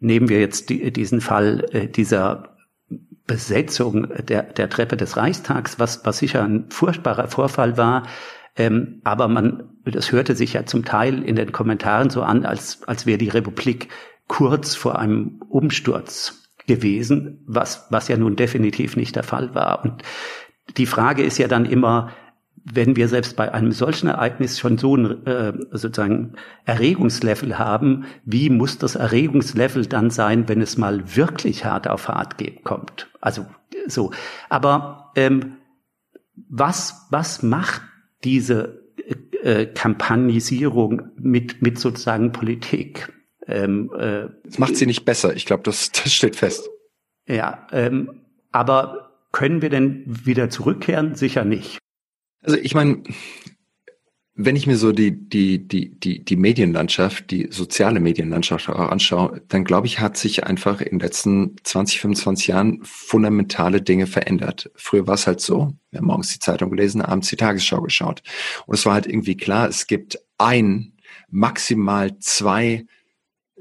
[0.00, 2.56] nehmen wir jetzt die, diesen Fall äh, dieser
[3.26, 8.06] Besetzung der, der Treppe des Reichstags, was, was sicher ein furchtbarer Vorfall war.
[8.56, 12.82] Ähm, aber man, das hörte sich ja zum Teil in den Kommentaren so an, als,
[12.84, 13.88] als wäre die Republik
[14.26, 19.84] kurz vor einem Umsturz gewesen, was, was ja nun definitiv nicht der Fall war.
[19.84, 20.02] Und
[20.76, 22.10] die Frage ist ja dann immer,
[22.72, 28.50] wenn wir selbst bei einem solchen Ereignis schon so ein äh, sozusagen Erregungslevel haben, wie
[28.50, 33.08] muss das Erregungslevel dann sein, wenn es mal wirklich hart auf hart geht, kommt?
[33.20, 33.46] Also
[33.86, 34.10] so.
[34.48, 35.56] Aber ähm,
[36.48, 37.82] was was macht
[38.24, 38.82] diese
[39.42, 43.12] äh, Kampagnisierung mit mit sozusagen Politik?
[43.46, 45.34] Ähm, äh, das macht sie nicht besser.
[45.34, 46.68] Ich glaube, das das steht fest.
[47.26, 51.14] Ja, ähm, aber können wir denn wieder zurückkehren?
[51.14, 51.78] Sicher nicht.
[52.42, 53.02] Also ich meine,
[54.40, 59.42] wenn ich mir so die, die, die, die, die Medienlandschaft, die soziale Medienlandschaft auch anschaue,
[59.48, 64.70] dann glaube ich, hat sich einfach in den letzten 20, 25 Jahren fundamentale Dinge verändert.
[64.76, 68.22] Früher war es halt so, wir haben morgens die Zeitung gelesen, abends die Tagesschau geschaut.
[68.66, 70.92] Und es war halt irgendwie klar, es gibt ein,
[71.28, 72.86] maximal zwei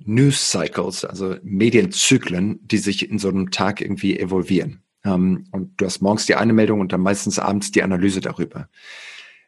[0.06, 4.84] News Cycles, also Medienzyklen, die sich in so einem Tag irgendwie evolvieren.
[5.08, 8.68] Ähm, und du hast morgens die eine Meldung und dann meistens abends die Analyse darüber.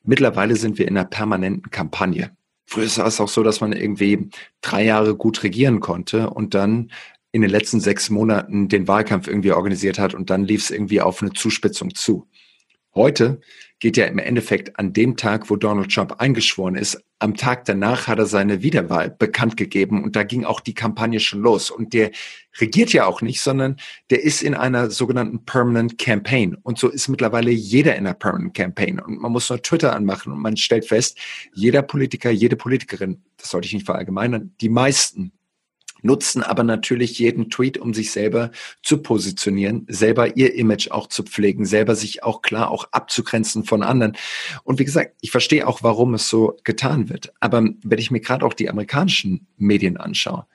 [0.04, 2.32] Mittlerweile sind wir in einer permanenten Kampagne.
[2.66, 4.30] Früher war es auch so, dass man irgendwie
[4.62, 6.92] drei Jahre gut regieren konnte und dann
[7.32, 11.02] in den letzten sechs Monaten den Wahlkampf irgendwie organisiert hat und dann lief es irgendwie
[11.02, 12.28] auf eine Zuspitzung zu.
[13.00, 13.40] Heute
[13.80, 18.08] geht ja im Endeffekt an dem Tag, wo Donald Trump eingeschworen ist, am Tag danach
[18.08, 21.72] hat er seine Wiederwahl bekannt gegeben und da ging auch die Kampagne schon los.
[21.72, 22.12] Und der
[22.60, 23.78] regiert ja auch nicht, sondern
[24.10, 26.58] der ist in einer sogenannten Permanent Campaign.
[26.62, 29.00] Und so ist mittlerweile jeder in einer Permanent Campaign.
[29.00, 31.18] Und man muss nur Twitter anmachen und man stellt fest,
[31.54, 35.32] jeder Politiker, jede Politikerin, das sollte ich nicht verallgemeinern, die meisten
[36.02, 38.52] nutzen aber natürlich jeden Tweet, um sich selber
[38.84, 43.84] zu positionieren, selber ihr Image auch zu pflegen, selber sich auch klar auch abzugrenzen von
[43.84, 44.18] anderen.
[44.64, 47.34] Und wie gesagt, ich verstehe auch, warum es so getan wird.
[47.40, 50.46] Aber wenn ich mir gerade auch die amerikanischen Medien anschaue,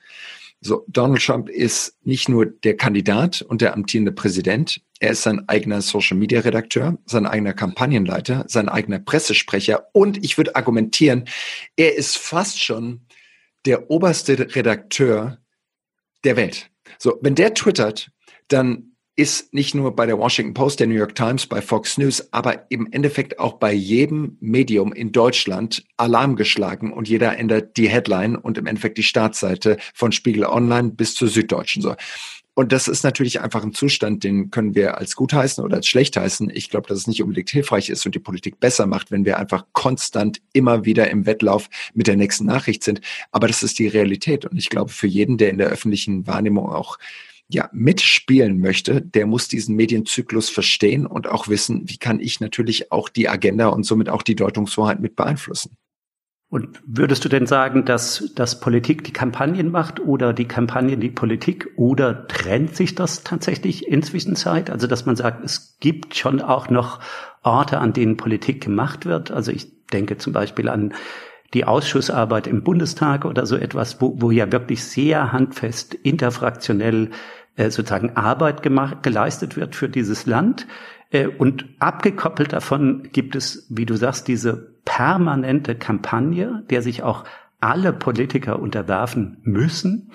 [0.61, 5.47] so, Donald Trump ist nicht nur der Kandidat und der amtierende Präsident, er ist sein
[5.47, 11.25] eigener Social Media Redakteur, sein eigener Kampagnenleiter, sein eigener Pressesprecher und ich würde argumentieren,
[11.75, 13.01] er ist fast schon
[13.65, 15.39] der oberste Redakteur
[16.23, 16.69] der Welt.
[16.97, 18.11] So, wenn der twittert,
[18.47, 22.33] dann ist nicht nur bei der Washington Post, der New York Times, bei Fox News,
[22.33, 27.87] aber im Endeffekt auch bei jedem Medium in Deutschland Alarm geschlagen und jeder ändert die
[27.87, 31.81] Headline und im Endeffekt die Startseite von Spiegel Online bis zur Süddeutschen.
[31.81, 31.95] So.
[32.55, 35.87] Und das ist natürlich einfach ein Zustand, den können wir als gut heißen oder als
[35.87, 36.49] schlecht heißen.
[36.53, 39.37] Ich glaube, dass es nicht unbedingt hilfreich ist und die Politik besser macht, wenn wir
[39.37, 43.01] einfach konstant immer wieder im Wettlauf mit der nächsten Nachricht sind.
[43.31, 44.45] Aber das ist die Realität.
[44.45, 46.97] Und ich glaube, für jeden, der in der öffentlichen Wahrnehmung auch
[47.49, 52.89] ja, mitspielen möchte, der muss diesen Medienzyklus verstehen und auch wissen, wie kann ich natürlich
[52.93, 55.77] auch die Agenda und somit auch die Deutungshoheit mit beeinflussen.
[56.49, 61.09] Und würdest du denn sagen, dass, dass Politik die Kampagnen macht oder die Kampagnen die
[61.09, 64.69] Politik oder trennt sich das tatsächlich inzwischen Zeit?
[64.69, 66.99] Also, dass man sagt, es gibt schon auch noch
[67.45, 69.31] Orte, an denen Politik gemacht wird.
[69.31, 70.93] Also ich denke zum Beispiel an
[71.53, 77.11] die Ausschussarbeit im Bundestag oder so etwas, wo, wo ja wirklich sehr handfest interfraktionell
[77.55, 80.67] äh, sozusagen Arbeit gemacht, geleistet wird für dieses Land.
[81.11, 87.25] Äh, und abgekoppelt davon gibt es, wie du sagst, diese permanente Kampagne, der sich auch
[87.59, 90.11] alle Politiker unterwerfen müssen,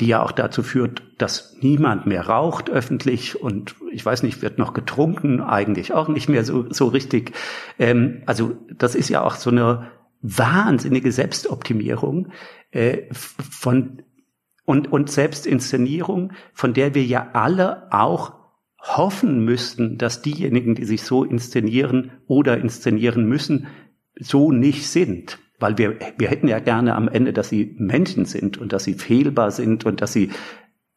[0.00, 4.58] die ja auch dazu führt, dass niemand mehr raucht öffentlich und ich weiß nicht, wird
[4.58, 7.32] noch getrunken, eigentlich auch nicht mehr so, so richtig.
[7.78, 9.90] Ähm, also das ist ja auch so eine
[10.20, 12.28] wahnsinnige Selbstoptimierung
[12.70, 14.02] äh, von
[14.64, 18.32] und, und Selbstinszenierung, von der wir ja alle auch
[18.78, 23.66] hoffen müssten, dass diejenigen, die sich so inszenieren oder inszenieren müssen,
[24.18, 25.38] so nicht sind.
[25.60, 28.94] Weil wir, wir hätten ja gerne am Ende, dass sie Menschen sind und dass sie
[28.94, 30.30] fehlbar sind und dass sie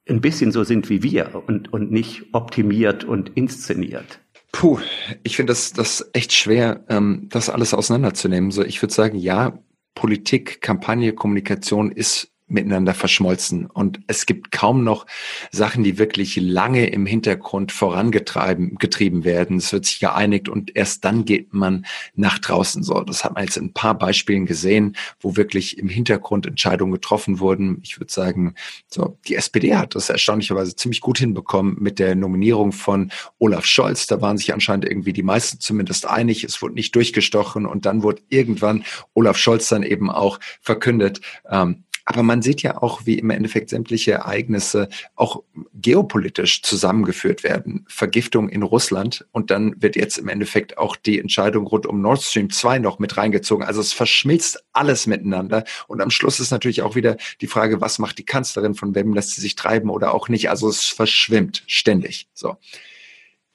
[0.10, 4.20] ein bisschen so sind wie wir und, und nicht optimiert und inszeniert.
[4.52, 4.80] Puh,
[5.24, 8.52] ich finde das, das echt schwer, ähm, das alles auseinanderzunehmen.
[8.52, 9.60] So, ich würde sagen, ja,
[9.94, 13.66] Politik, Kampagne, Kommunikation ist miteinander verschmolzen.
[13.66, 15.06] Und es gibt kaum noch
[15.52, 19.58] Sachen, die wirklich lange im Hintergrund vorangetrieben getrieben werden.
[19.58, 21.86] Es wird sich geeinigt und erst dann geht man
[22.16, 22.84] nach draußen.
[22.84, 26.94] So, das hat man jetzt in ein paar Beispielen gesehen, wo wirklich im Hintergrund Entscheidungen
[26.94, 27.80] getroffen wurden.
[27.84, 28.56] Ich würde sagen,
[28.88, 34.08] so, die SPD hat das erstaunlicherweise ziemlich gut hinbekommen mit der Nominierung von Olaf Scholz.
[34.08, 36.44] Da waren sich anscheinend irgendwie die meisten zumindest einig.
[36.44, 38.84] Es wurde nicht durchgestochen und dann wurde irgendwann
[39.14, 43.70] Olaf Scholz dann eben auch verkündet, ähm, aber man sieht ja auch, wie im Endeffekt
[43.70, 44.88] sämtliche Ereignisse
[45.18, 45.44] auch
[45.74, 47.86] geopolitisch zusammengeführt werden.
[47.90, 52.22] Vergiftung in Russland und dann wird jetzt im Endeffekt auch die Entscheidung rund um Nord
[52.22, 53.68] Stream 2 noch mit reingezogen.
[53.68, 55.66] Also es verschmilzt alles miteinander.
[55.90, 59.14] Und am Schluss ist natürlich auch wieder die Frage, was macht die Kanzlerin, von wem
[59.14, 60.50] lässt sie sich treiben oder auch nicht.
[60.50, 62.30] Also es verschwimmt ständig.
[62.34, 62.56] So.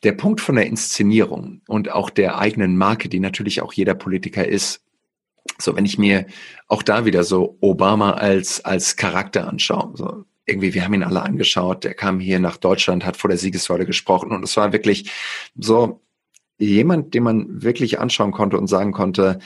[0.03, 4.47] Der Punkt von der Inszenierung und auch der eigenen Marke, die natürlich auch jeder Politiker
[4.47, 4.83] ist,
[5.59, 6.27] so, wenn ich mir
[6.69, 11.23] auch da wieder so Obama als, als Charakter anschaue, so irgendwie, wir haben ihn alle
[11.23, 15.11] angeschaut, der kam hier nach Deutschland, hat vor der Siegessäule gesprochen und es war wirklich
[15.57, 16.01] so
[16.59, 19.39] jemand, den man wirklich anschauen konnte und sagen konnte,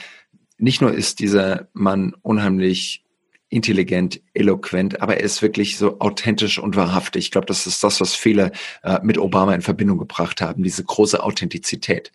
[0.57, 3.03] nicht nur ist dieser Mann unheimlich
[3.49, 7.25] intelligent, eloquent, aber er ist wirklich so authentisch und wahrhaftig.
[7.25, 8.51] Ich glaube, das ist das, was viele
[8.83, 12.11] äh, mit Obama in Verbindung gebracht haben, diese große Authentizität.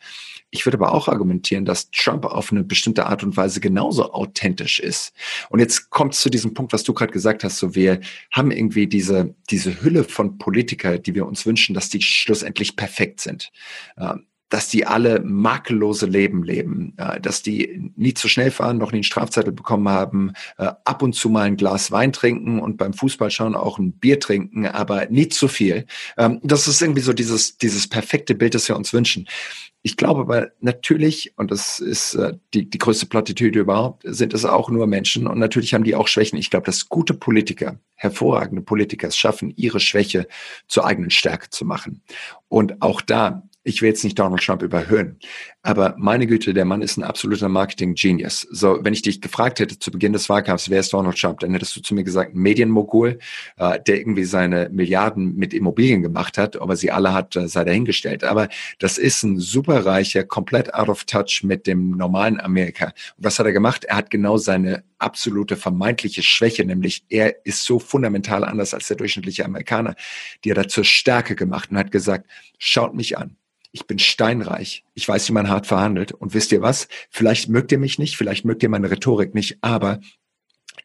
[0.51, 4.81] Ich würde aber auch argumentieren, dass Trump auf eine bestimmte Art und Weise genauso authentisch
[4.81, 5.15] ist.
[5.49, 8.51] Und jetzt kommt es zu diesem Punkt, was du gerade gesagt hast, so wir haben
[8.51, 13.51] irgendwie diese, diese Hülle von Politiker, die wir uns wünschen, dass die schlussendlich perfekt sind.
[13.97, 18.93] Ähm, dass die alle makellose Leben leben, äh, dass die nie zu schnell fahren, noch
[18.93, 22.77] nie einen Strafzettel bekommen haben, äh, ab und zu mal ein Glas Wein trinken und
[22.77, 25.87] beim Fußballschauen auch ein Bier trinken, aber nie zu viel.
[26.19, 29.27] Ähm, das ist irgendwie so dieses, dieses perfekte Bild, das wir uns wünschen.
[29.81, 34.45] Ich glaube aber natürlich, und das ist äh, die, die größte Plattitüde überhaupt, sind es
[34.45, 36.39] auch nur Menschen und natürlich haben die auch Schwächen.
[36.39, 40.29] Ich glaube, dass gute Politiker, hervorragende Politiker es schaffen, ihre Schwäche
[40.69, 42.03] zur eigenen Stärke zu machen.
[42.49, 45.19] Und auch da ich will jetzt nicht Donald Trump überhöhen,
[45.63, 48.49] aber meine Güte, der Mann ist ein absoluter Marketing-Genius.
[48.51, 51.53] So, wenn ich dich gefragt hätte zu Beginn des Wahlkampfs, wer ist Donald Trump, dann
[51.53, 53.21] hättest du zu mir gesagt, Medienmogul,
[53.59, 57.47] äh, der irgendwie seine Milliarden mit Immobilien gemacht hat, ob er sie alle hat, äh,
[57.47, 58.25] sei dahingestellt.
[58.25, 58.49] Aber
[58.81, 62.87] das ist ein superreicher, komplett out of touch mit dem normalen Amerika.
[62.87, 63.85] Und was hat er gemacht?
[63.85, 68.97] Er hat genau seine absolute vermeintliche Schwäche, nämlich er ist so fundamental anders als der
[68.97, 69.95] durchschnittliche Amerikaner,
[70.45, 73.37] die er zur Stärke gemacht und hat gesagt, schaut mich an
[73.73, 76.13] ich bin steinreich, ich weiß, wie man hart verhandelt.
[76.13, 76.89] Und wisst ihr was?
[77.11, 80.01] Vielleicht mögt ihr mich nicht, vielleicht mögt ihr meine Rhetorik nicht, aber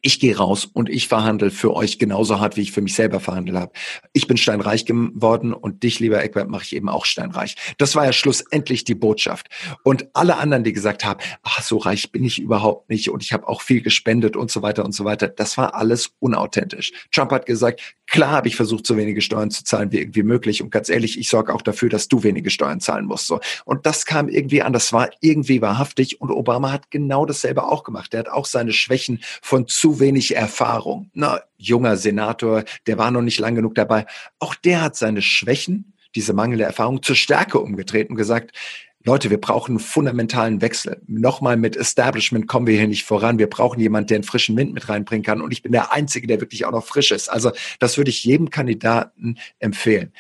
[0.01, 3.19] ich gehe raus und ich verhandle für euch genauso hart, wie ich für mich selber
[3.19, 3.71] verhandelt habe.
[4.13, 7.55] Ich bin steinreich geworden und dich, lieber Eckbert, mache ich eben auch steinreich.
[7.77, 9.47] Das war ja schlussendlich die Botschaft.
[9.83, 13.33] Und alle anderen, die gesagt haben, ach, so reich bin ich überhaupt nicht und ich
[13.33, 16.91] habe auch viel gespendet und so weiter und so weiter, das war alles unauthentisch.
[17.11, 20.61] Trump hat gesagt, klar habe ich versucht, so wenige Steuern zu zahlen wie irgendwie möglich.
[20.61, 23.27] Und ganz ehrlich, ich sorge auch dafür, dass du wenige Steuern zahlen musst.
[23.27, 23.39] So.
[23.65, 26.21] Und das kam irgendwie an, das war irgendwie wahrhaftig.
[26.21, 28.13] Und Obama hat genau dasselbe auch gemacht.
[28.13, 31.11] Er hat auch seine Schwächen von zu wenig Erfahrung.
[31.13, 34.07] Na, junger Senator, der war noch nicht lang genug dabei.
[34.39, 38.57] Auch der hat seine Schwächen, diese mangelnde Erfahrung, zur Stärke umgedreht und gesagt,
[39.03, 40.99] Leute, wir brauchen einen fundamentalen Wechsel.
[41.05, 43.37] Nochmal mit Establishment kommen wir hier nicht voran.
[43.37, 45.41] Wir brauchen jemanden, der einen frischen Wind mit reinbringen kann.
[45.41, 47.29] Und ich bin der Einzige, der wirklich auch noch frisch ist.
[47.29, 50.11] Also das würde ich jedem Kandidaten empfehlen.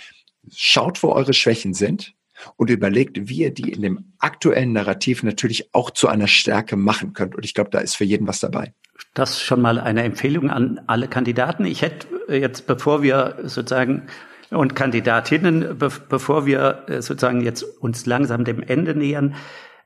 [0.55, 2.13] Schaut, wo eure Schwächen sind
[2.57, 7.13] und überlegt, wie ihr die in dem aktuellen Narrativ natürlich auch zu einer Stärke machen
[7.13, 7.35] könnt.
[7.35, 8.73] Und ich glaube, da ist für jeden was dabei.
[9.17, 11.65] Das schon mal eine Empfehlung an alle Kandidaten.
[11.65, 14.03] Ich hätte jetzt, bevor wir sozusagen
[14.51, 19.33] und Kandidatinnen, be bevor wir äh, sozusagen jetzt uns langsam dem Ende nähern,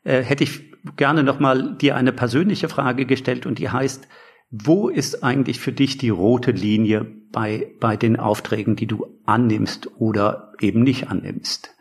[0.03, 4.05] äh, hätte ich gerne nochmal dir eine persönliche Frage gestellt und die heißt,
[4.49, 9.87] wo ist eigentlich für dich die rote Linie bei, bei den Aufträgen, die du annimmst
[9.97, 11.73] oder eben nicht annimmst?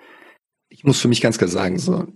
[0.68, 2.06] Ich muss für mich ganz klar sagen, so,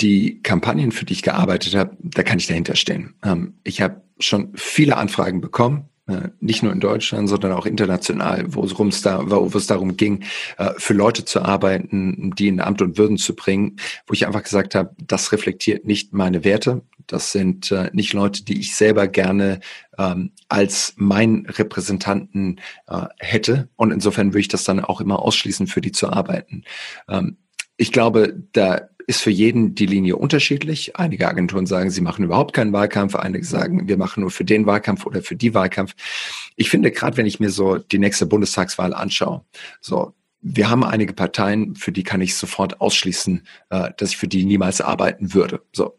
[0.00, 3.16] die Kampagnen, für die ich gearbeitet habe, da kann ich dahinter stehen.
[3.24, 8.46] Ähm, ich habe schon viele Anfragen bekommen, äh, nicht nur in Deutschland, sondern auch international,
[8.48, 10.24] wo es, da, wo es darum ging,
[10.56, 14.42] äh, für Leute zu arbeiten, die in Amt und Würden zu bringen, wo ich einfach
[14.42, 16.80] gesagt habe, das reflektiert nicht meine Werte.
[17.06, 19.60] Das sind äh, nicht Leute, die ich selber gerne
[19.98, 22.60] ähm, als mein Repräsentanten
[23.18, 23.68] hätte.
[23.76, 26.64] Und insofern würde ich das dann auch immer ausschließen, für die zu arbeiten.
[27.08, 27.36] Ähm,
[27.76, 30.96] ich glaube, da ist für jeden die Linie unterschiedlich.
[30.96, 34.66] Einige Agenturen sagen, sie machen überhaupt keinen Wahlkampf, einige sagen, wir machen nur für den
[34.66, 35.94] Wahlkampf oder für die Wahlkampf.
[36.56, 39.46] Ich finde, gerade wenn ich mir so die nächste Bundestagswahl anschaue,
[39.80, 44.28] so wir haben einige Parteien, für die kann ich sofort ausschließen, äh, dass ich für
[44.28, 45.62] die niemals arbeiten würde.
[45.72, 45.98] So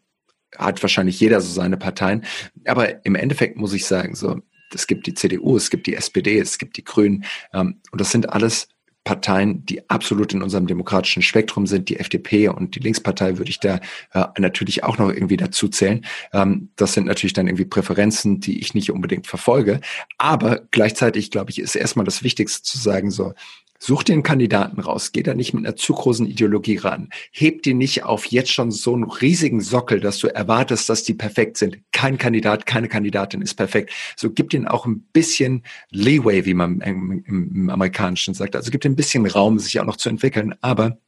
[0.56, 2.24] hat wahrscheinlich jeder so seine Parteien.
[2.64, 4.40] Aber im Endeffekt muss ich sagen, so
[4.72, 8.12] es gibt die CDU, es gibt die SPD, es gibt die Grünen ähm, und das
[8.12, 8.68] sind alles
[9.04, 13.58] Parteien, die absolut in unserem demokratischen Spektrum sind, die FDP und die Linkspartei würde ich
[13.58, 13.80] da
[14.12, 16.04] äh, natürlich auch noch irgendwie dazu zählen.
[16.32, 19.80] Ähm, das sind natürlich dann irgendwie Präferenzen, die ich nicht unbedingt verfolge.
[20.18, 23.32] Aber gleichzeitig, glaube ich, ist erstmal das Wichtigste zu sagen, so,
[23.82, 27.08] Such einen Kandidaten raus, geh da nicht mit einer zu großen Ideologie ran.
[27.32, 31.14] Heb die nicht auf jetzt schon so einen riesigen Sockel, dass du erwartest, dass die
[31.14, 31.78] perfekt sind.
[31.90, 33.92] Kein Kandidat, keine Kandidatin ist perfekt.
[34.16, 38.54] So gib ihnen auch ein bisschen Leeway, wie man im, im Amerikanischen sagt.
[38.54, 40.54] Also gib ihnen ein bisschen Raum, sich auch noch zu entwickeln.
[40.60, 40.98] Aber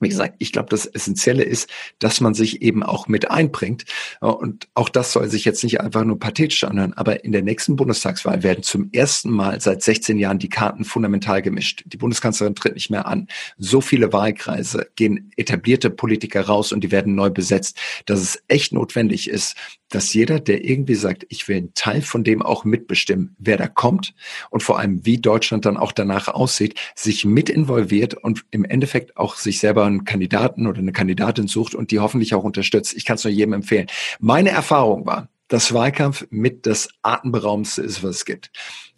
[0.00, 3.84] wie gesagt, ich glaube, das Essentielle ist, dass man sich eben auch mit einbringt.
[4.20, 6.94] Und auch das soll sich jetzt nicht einfach nur pathetisch anhören.
[6.94, 11.42] Aber in der nächsten Bundestagswahl werden zum ersten Mal seit 16 Jahren die Karten fundamental
[11.42, 11.84] gemischt.
[11.86, 13.28] Die Bundeskanzlerin tritt nicht mehr an.
[13.58, 18.72] So viele Wahlkreise gehen etablierte Politiker raus und die werden neu besetzt, dass es echt
[18.72, 19.56] notwendig ist,
[19.90, 23.66] dass jeder, der irgendwie sagt, ich will einen Teil von dem auch mitbestimmen, wer da
[23.66, 24.14] kommt
[24.50, 29.16] und vor allem, wie Deutschland dann auch danach aussieht, sich mit involviert und im Endeffekt
[29.16, 32.94] auch sich selber einen Kandidaten oder eine Kandidatin sucht und die hoffentlich auch unterstützt.
[32.96, 33.86] Ich kann es nur jedem empfehlen.
[34.18, 38.50] Meine Erfahrung war, dass Wahlkampf mit das Atemberaubendste ist, was es gibt.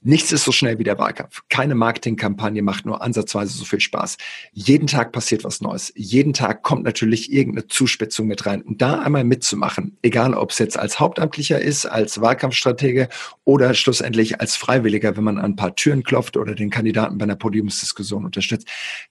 [0.05, 1.43] Nichts ist so schnell wie der Wahlkampf.
[1.49, 4.17] Keine Marketingkampagne macht nur ansatzweise so viel Spaß.
[4.53, 5.93] Jeden Tag passiert was Neues.
[5.95, 8.63] Jeden Tag kommt natürlich irgendeine Zuspitzung mit rein.
[8.63, 13.09] Und da einmal mitzumachen, egal ob es jetzt als Hauptamtlicher ist, als Wahlkampfstratege
[13.45, 17.25] oder schlussendlich als Freiwilliger, wenn man an ein paar Türen klopft oder den Kandidaten bei
[17.25, 18.67] einer Podiumsdiskussion unterstützt,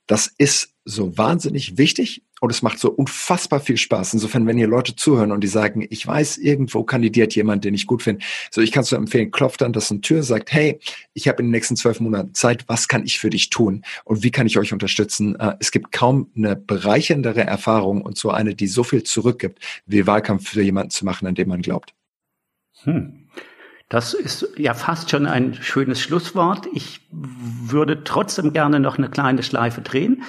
[0.08, 4.16] das ist so wahnsinnig wichtig und es macht so unfassbar viel Spaß.
[4.16, 7.86] Insofern, wenn hier Leute zuhören und die sagen, ich weiß, irgendwo kandidiert jemand, den ich
[7.86, 10.80] gut finde, so ich kann es nur empfehlen, klopft dann das eine Tür, sagt, hey,
[11.14, 14.24] ich habe in den nächsten zwölf Monaten Zeit, was kann ich für dich tun und
[14.24, 15.40] wie kann ich euch unterstützen?
[15.40, 20.08] Äh, es gibt kaum eine bereicherndere Erfahrung und so eine, die so viel zurückgibt, wie
[20.08, 21.94] Wahlkampf für jemanden zu machen, an dem man glaubt.
[22.84, 23.28] Hm.
[23.88, 26.66] Das ist ja fast schon ein schönes Schlusswort.
[26.74, 30.24] Ich würde trotzdem gerne noch eine kleine Schleife drehen.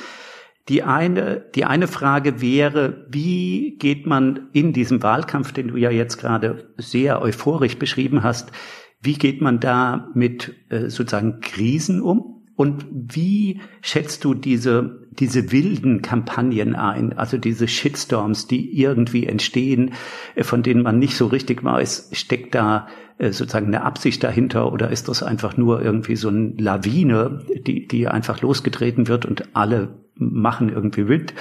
[0.68, 5.90] Die eine, die eine Frage wäre, wie geht man in diesem Wahlkampf, den du ja
[5.90, 8.52] jetzt gerade sehr euphorisch beschrieben hast,
[9.00, 12.31] wie geht man da mit äh, sozusagen Krisen um?
[12.54, 19.92] Und wie schätzt du diese, diese wilden Kampagnen ein, also diese Shitstorms, die irgendwie entstehen,
[20.34, 22.88] äh, von denen man nicht so richtig weiß, steckt da
[23.18, 27.86] äh, sozusagen eine Absicht dahinter oder ist das einfach nur irgendwie so eine Lawine, die,
[27.86, 31.34] die einfach losgetreten wird und alle machen irgendwie wild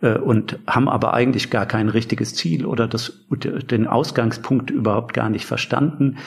[0.00, 5.28] äh, und haben aber eigentlich gar kein richtiges Ziel oder das, den Ausgangspunkt überhaupt gar
[5.28, 6.18] nicht verstanden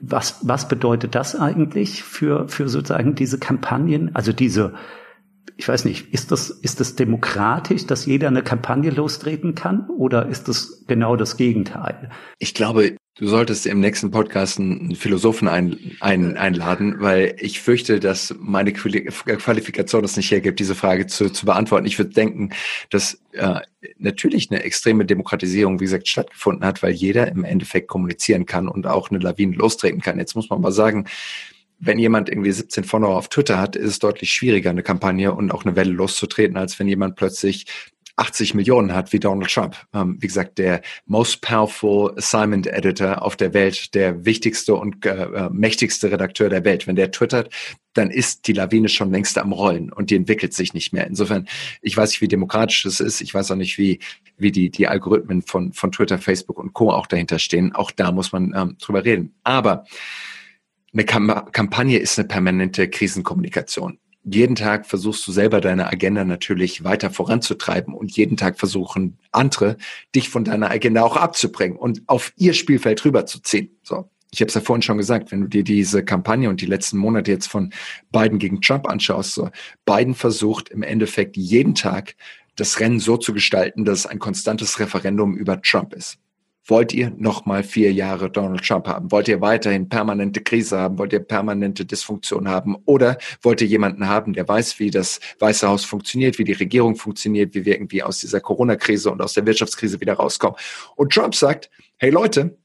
[0.00, 4.14] was, was bedeutet das eigentlich für, für sozusagen diese Kampagnen?
[4.14, 4.74] Also diese,
[5.56, 10.26] ich weiß nicht, ist das, ist das demokratisch, dass jeder eine Kampagne lostreten kann oder
[10.26, 12.10] ist das genau das Gegenteil?
[12.38, 18.00] Ich glaube, Du solltest im nächsten Podcast einen Philosophen ein, ein, einladen, weil ich fürchte,
[18.00, 21.86] dass meine Qualifikation das nicht hergibt, diese Frage zu, zu beantworten.
[21.86, 22.50] Ich würde denken,
[22.90, 23.60] dass äh,
[23.96, 28.88] natürlich eine extreme Demokratisierung, wie gesagt, stattgefunden hat, weil jeder im Endeffekt kommunizieren kann und
[28.88, 30.18] auch eine Lawine lostreten kann.
[30.18, 31.06] Jetzt muss man mal sagen,
[31.78, 35.52] wenn jemand irgendwie 17 Follower auf Twitter hat, ist es deutlich schwieriger, eine Kampagne und
[35.52, 37.66] auch eine Welle loszutreten, als wenn jemand plötzlich
[38.22, 39.76] 80 Millionen hat wie Donald Trump.
[39.92, 45.24] Ähm, wie gesagt, der most powerful assignment editor auf der Welt, der wichtigste und äh,
[45.24, 46.86] äh, mächtigste Redakteur der Welt.
[46.86, 47.52] Wenn der twittert,
[47.94, 51.06] dann ist die Lawine schon längst am Rollen und die entwickelt sich nicht mehr.
[51.06, 51.48] Insofern,
[51.80, 53.20] ich weiß nicht, wie demokratisch es ist.
[53.20, 53.98] Ich weiß auch nicht, wie,
[54.36, 56.92] wie die, die Algorithmen von, von Twitter, Facebook und Co.
[56.92, 57.74] auch dahinter stehen.
[57.74, 59.34] Auch da muss man ähm, drüber reden.
[59.42, 59.84] Aber
[60.92, 67.10] eine Kampagne ist eine permanente Krisenkommunikation jeden Tag versuchst du selber deine Agenda natürlich weiter
[67.10, 69.76] voranzutreiben und jeden Tag versuchen andere,
[70.14, 73.76] dich von deiner Agenda auch abzubringen und auf ihr Spielfeld rüberzuziehen.
[73.82, 74.08] So.
[74.30, 76.96] Ich habe es ja vorhin schon gesagt, wenn du dir diese Kampagne und die letzten
[76.96, 77.72] Monate jetzt von
[78.12, 79.50] Biden gegen Trump anschaust, so
[79.84, 82.14] Biden versucht im Endeffekt jeden Tag
[82.56, 86.18] das Rennen so zu gestalten, dass es ein konstantes Referendum über Trump ist.
[86.66, 89.10] Wollt ihr noch mal vier Jahre Donald Trump haben?
[89.10, 90.98] Wollt ihr weiterhin permanente Krise haben?
[90.98, 92.76] Wollt ihr permanente Dysfunktion haben?
[92.84, 96.94] Oder wollt ihr jemanden haben, der weiß, wie das Weiße Haus funktioniert, wie die Regierung
[96.94, 100.56] funktioniert, wie wir irgendwie aus dieser Corona-Krise und aus der Wirtschaftskrise wieder rauskommen?
[100.94, 102.56] Und Trump sagt, hey Leute,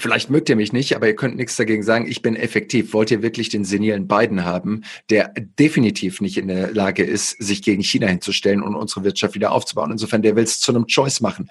[0.00, 2.94] Vielleicht mögt ihr mich nicht, aber ihr könnt nichts dagegen sagen, ich bin effektiv.
[2.94, 7.60] Wollt ihr wirklich den senilen Biden haben, der definitiv nicht in der Lage ist, sich
[7.60, 9.90] gegen China hinzustellen und unsere Wirtschaft wieder aufzubauen?
[9.90, 11.50] Insofern, der will es zu einem Choice machen.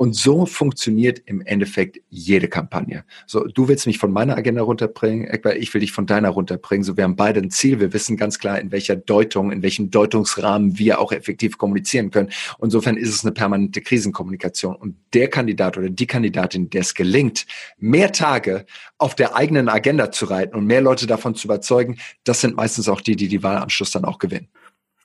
[0.00, 3.04] Und so funktioniert im Endeffekt jede Kampagne.
[3.26, 6.84] So, du willst mich von meiner Agenda runterbringen, Eckbert, ich will dich von deiner runterbringen.
[6.84, 7.80] So, wir haben beide ein Ziel.
[7.80, 12.30] Wir wissen ganz klar, in welcher Deutung, in welchem Deutungsrahmen wir auch effektiv kommunizieren können.
[12.62, 14.74] Insofern ist es eine permanente Krisenkommunikation.
[14.74, 17.44] Und der Kandidat oder die Kandidatin, der es gelingt,
[17.82, 18.66] mehr Tage
[18.98, 22.88] auf der eigenen Agenda zu reiten und mehr Leute davon zu überzeugen, das sind meistens
[22.88, 24.48] auch die, die die Wahl am Schluss dann auch gewinnen.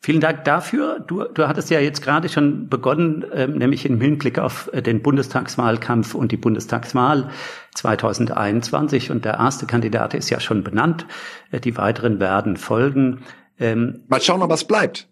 [0.05, 0.99] Vielen Dank dafür.
[0.99, 5.01] Du, du hattest ja jetzt gerade schon begonnen, ähm, nämlich im Hinblick auf äh, den
[5.01, 7.31] Bundestagswahlkampf und die Bundestagswahl
[7.73, 9.09] 2021.
[9.09, 11.07] Und der erste Kandidat ist ja schon benannt.
[11.49, 13.23] Äh, die weiteren werden folgen.
[13.57, 15.09] Ähm, Mal schauen, ob was bleibt.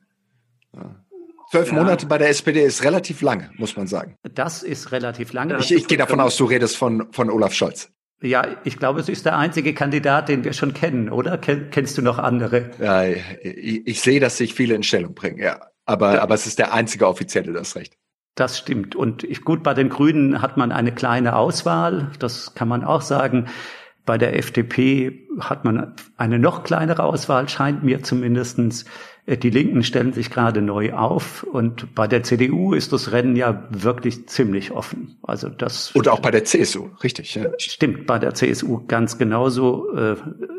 [1.53, 1.75] Zwölf ja.
[1.75, 4.15] Monate bei der SPD ist relativ lange, muss man sagen.
[4.23, 5.59] Das ist relativ lange.
[5.59, 7.91] Ich, ich gehe davon aus, du redest von, von Olaf Scholz.
[8.23, 11.37] Ja, ich glaube, es ist der einzige Kandidat, den wir schon kennen, oder?
[11.37, 12.71] Kennst du noch andere?
[12.79, 15.59] Ja, ich, ich sehe, dass sich viele in Stellung bringen, ja.
[15.85, 16.23] Aber, ja.
[16.23, 17.97] aber es ist der einzige offizielle, das Recht.
[18.33, 18.95] Das stimmt.
[18.95, 22.09] Und ich, gut, bei den Grünen hat man eine kleine Auswahl.
[22.17, 23.47] Das kann man auch sagen.
[24.07, 28.85] Bei der FDP hat man eine noch kleinere Auswahl, scheint mir zumindestens.
[29.25, 33.35] Äh, die Linken stellen sich gerade neu auf und bei der CDU ist das Rennen
[33.35, 35.17] ja wirklich ziemlich offen.
[35.23, 37.35] Also das und auch bei der CSU, richtig?
[37.35, 37.45] Ja.
[37.57, 39.93] Stimmt, bei der CSU ganz genauso.
[39.95, 40.11] Äh,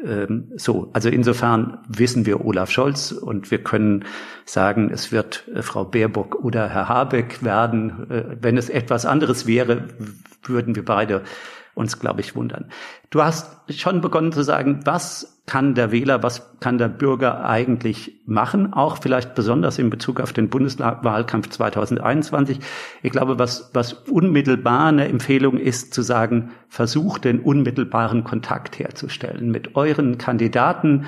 [0.04, 4.04] äh, so, also insofern wissen wir Olaf Scholz und wir können
[4.44, 8.10] sagen, es wird äh, Frau Baerbock oder Herr Habeck werden.
[8.10, 9.88] Äh, wenn es etwas anderes wäre,
[10.42, 11.22] würden wir beide
[11.74, 12.66] uns, glaube ich, wundern.
[13.10, 18.20] Du hast schon begonnen zu sagen, was kann der Wähler, was kann der Bürger eigentlich
[18.24, 22.60] machen, auch vielleicht besonders in Bezug auf den Bundeswahlkampf 2021.
[23.02, 29.50] Ich glaube, was, was unmittelbar eine Empfehlung ist, zu sagen, versucht den unmittelbaren Kontakt herzustellen
[29.50, 31.06] mit euren Kandidaten,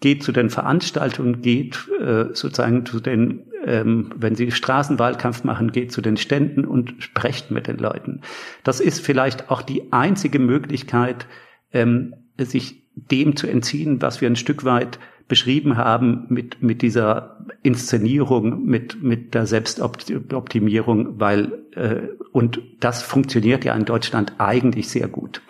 [0.00, 5.92] geht zu den Veranstaltungen, geht äh, sozusagen zu den ähm, wenn Sie Straßenwahlkampf machen, geht
[5.92, 8.22] zu den Ständen und sprecht mit den Leuten.
[8.62, 11.26] Das ist vielleicht auch die einzige Möglichkeit,
[11.72, 17.44] ähm, sich dem zu entziehen, was wir ein Stück weit beschrieben haben mit, mit dieser
[17.62, 25.08] Inszenierung, mit, mit der Selbstoptimierung, weil, äh, und das funktioniert ja in Deutschland eigentlich sehr
[25.08, 25.42] gut.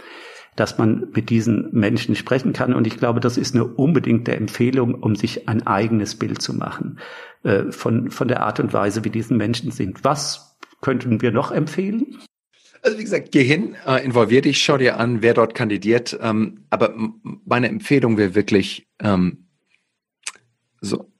[0.56, 2.74] Dass man mit diesen Menschen sprechen kann.
[2.74, 6.98] Und ich glaube, das ist eine unbedingte Empfehlung, um sich ein eigenes Bild zu machen
[7.44, 10.02] äh, von, von der Art und Weise, wie diese Menschen sind.
[10.02, 12.18] Was könnten wir noch empfehlen?
[12.82, 16.18] Also wie gesagt, geh hin, äh, involvier dich, schau dir an, wer dort kandidiert.
[16.20, 16.94] Ähm, aber
[17.44, 19.48] meine Empfehlung wäre wirklich ähm,
[20.80, 21.10] so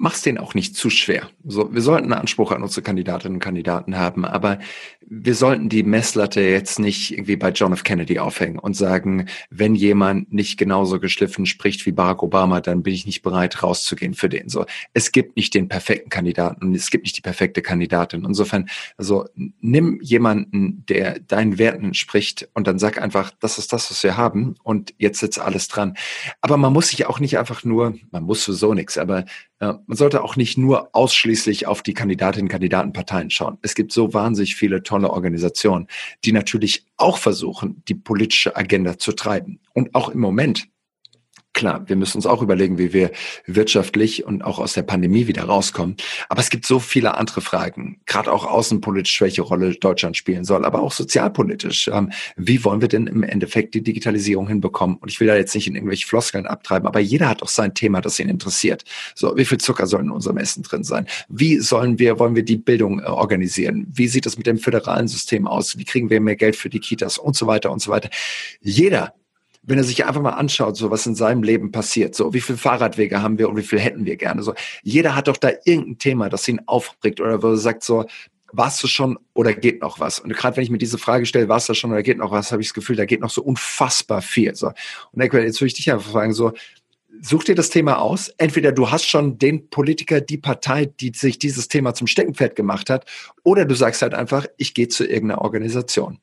[0.00, 1.28] mach's denen auch nicht zu schwer.
[1.44, 4.58] So, wir sollten einen Anspruch an unsere Kandidatinnen und Kandidaten haben, aber
[5.06, 7.84] wir sollten die Messlatte jetzt nicht irgendwie bei John F.
[7.84, 12.94] Kennedy aufhängen und sagen, wenn jemand nicht genauso geschliffen spricht wie Barack Obama, dann bin
[12.94, 14.48] ich nicht bereit rauszugehen für den.
[14.48, 18.24] So, es gibt nicht den perfekten Kandidaten und es gibt nicht die perfekte Kandidatin.
[18.24, 23.90] Insofern, also nimm jemanden, der deinen Werten spricht und dann sag einfach, das ist das,
[23.90, 25.94] was wir haben und jetzt sitzt alles dran.
[26.40, 29.26] Aber man muss sich auch nicht einfach nur, man muss sowieso nichts, aber
[29.60, 33.58] äh, man sollte auch nicht nur ausschließlich auf die Kandidatinnen und Kandidatenparteien schauen.
[33.62, 35.88] Es gibt so wahnsinnig viele tolle Organisationen,
[36.24, 39.58] die natürlich auch versuchen, die politische Agenda zu treiben.
[39.72, 40.68] Und auch im Moment
[41.52, 43.10] Klar, wir müssen uns auch überlegen, wie wir
[43.44, 45.96] wirtschaftlich und auch aus der Pandemie wieder rauskommen.
[46.28, 50.64] Aber es gibt so viele andere Fragen, gerade auch außenpolitisch, welche Rolle Deutschland spielen soll,
[50.64, 51.88] aber auch sozialpolitisch.
[51.92, 54.96] Ähm, wie wollen wir denn im Endeffekt die Digitalisierung hinbekommen?
[54.98, 57.74] Und ich will da jetzt nicht in irgendwelche Floskeln abtreiben, aber jeder hat auch sein
[57.74, 58.84] Thema, das ihn interessiert.
[59.16, 61.06] So, wie viel Zucker soll in unserem Essen drin sein?
[61.28, 63.88] Wie sollen wir, wollen wir die Bildung äh, organisieren?
[63.92, 65.76] Wie sieht es mit dem föderalen System aus?
[65.76, 68.08] Wie kriegen wir mehr Geld für die Kitas und so weiter und so weiter?
[68.60, 69.14] Jeder
[69.62, 72.58] wenn er sich einfach mal anschaut, so was in seinem Leben passiert, so wie viele
[72.58, 75.98] Fahrradwege haben wir und wie viel hätten wir gerne, so jeder hat doch da irgendein
[75.98, 78.06] Thema, das ihn aufregt oder wo er sagt so,
[78.52, 80.18] warst du schon oder geht noch was?
[80.18, 82.52] Und gerade wenn ich mir diese Frage stelle, warst du schon oder geht noch was,
[82.52, 84.54] habe ich das Gefühl, da geht noch so unfassbar viel.
[84.54, 84.72] So.
[85.12, 86.52] Und jetzt würde ich dich einfach fragen, so,
[87.20, 88.28] such dir das Thema aus.
[88.38, 92.90] Entweder du hast schon den Politiker, die Partei, die sich dieses Thema zum Steckenpferd gemacht
[92.90, 93.04] hat,
[93.44, 96.18] oder du sagst halt einfach, ich gehe zu irgendeiner Organisation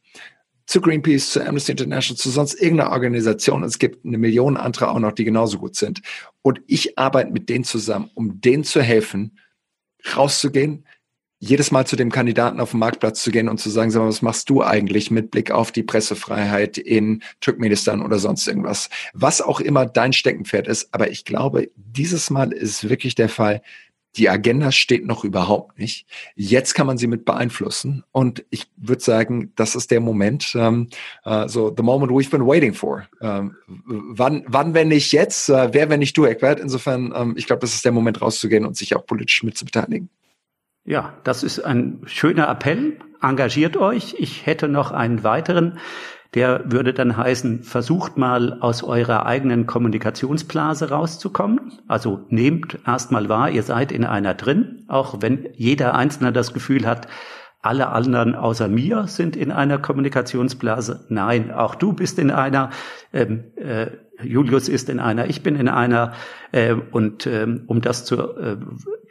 [0.67, 3.63] zu Greenpeace, zu Amnesty International, zu sonst irgendeiner Organisation.
[3.63, 6.01] Es gibt eine Million andere auch noch, die genauso gut sind.
[6.41, 9.39] Und ich arbeite mit denen zusammen, um denen zu helfen,
[10.15, 10.85] rauszugehen,
[11.39, 14.07] jedes Mal zu dem Kandidaten auf dem Marktplatz zu gehen und zu sagen, sag mal,
[14.07, 18.89] was machst du eigentlich mit Blick auf die Pressefreiheit in Turkmenistan oder sonst irgendwas?
[19.13, 20.93] Was auch immer dein Steckenpferd ist.
[20.93, 23.61] Aber ich glaube, dieses Mal ist wirklich der Fall,
[24.17, 26.07] die Agenda steht noch überhaupt nicht.
[26.35, 28.03] Jetzt kann man sie mit beeinflussen.
[28.11, 30.89] Und ich würde sagen, das ist der Moment, ähm,
[31.25, 33.07] uh, so the moment we've been waiting for.
[33.21, 35.49] Ähm, wann, wann, wenn nicht jetzt?
[35.49, 36.59] Äh, wer, wenn nicht du, Eckbert?
[36.59, 39.65] Insofern, ähm, ich glaube, das ist der Moment rauszugehen und sich auch politisch mit zu
[39.65, 40.09] beteiligen.
[40.83, 42.97] Ja, das ist ein schöner Appell.
[43.21, 44.15] Engagiert euch.
[44.17, 45.79] Ich hätte noch einen weiteren
[46.33, 51.73] der würde dann heißen, versucht mal aus eurer eigenen Kommunikationsblase rauszukommen.
[51.87, 56.85] Also nehmt erstmal wahr, ihr seid in einer drin, auch wenn jeder Einzelne das Gefühl
[56.85, 57.07] hat,
[57.61, 61.05] alle anderen außer mir sind in einer Kommunikationsblase.
[61.09, 62.69] Nein, auch du bist in einer,
[63.13, 63.87] ähm, äh,
[64.23, 66.13] Julius ist in einer, ich bin in einer.
[66.51, 68.57] Äh, und ähm, um das zu äh,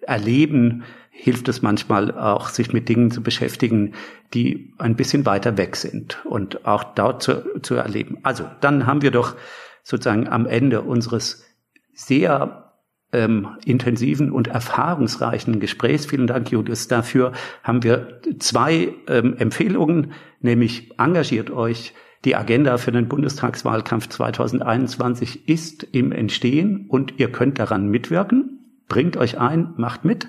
[0.03, 0.85] erleben,
[1.19, 3.95] hilft es manchmal auch, sich mit Dingen zu beschäftigen,
[4.35, 8.19] die ein bisschen weiter weg sind und auch dort zu, zu erleben.
[8.23, 9.35] Also dann haben wir doch
[9.83, 11.45] sozusagen am Ende unseres
[11.95, 12.73] sehr
[13.13, 20.99] ähm, intensiven und erfahrungsreichen Gesprächs, vielen Dank Julius dafür, haben wir zwei ähm, Empfehlungen, nämlich
[20.99, 21.95] engagiert euch,
[22.25, 28.83] die Agenda für den Bundestagswahlkampf 2021 ist im Entstehen und ihr könnt daran mitwirken.
[28.89, 30.29] Bringt euch ein, macht mit.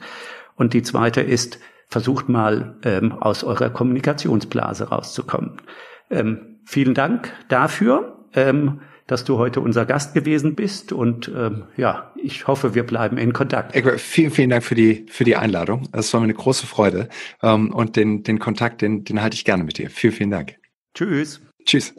[0.58, 5.62] Und die zweite ist, versucht mal ähm, aus eurer Kommunikationsblase rauszukommen.
[6.10, 12.12] Ähm, vielen Dank dafür, ähm, dass du heute unser Gast gewesen bist und ähm, ja,
[12.22, 13.74] ich hoffe, wir bleiben in Kontakt.
[13.74, 15.88] Egbert, vielen, vielen Dank für die für die Einladung.
[15.94, 17.08] Es war mir eine große Freude
[17.42, 19.90] ähm, und den den Kontakt, den den halte ich gerne mit dir.
[19.90, 20.56] Vielen, vielen Dank.
[20.94, 21.42] Tschüss.
[21.66, 21.96] Tschüss.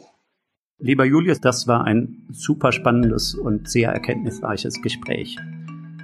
[0.77, 5.35] Lieber Julius, das war ein super spannendes und sehr erkenntnisreiches Gespräch.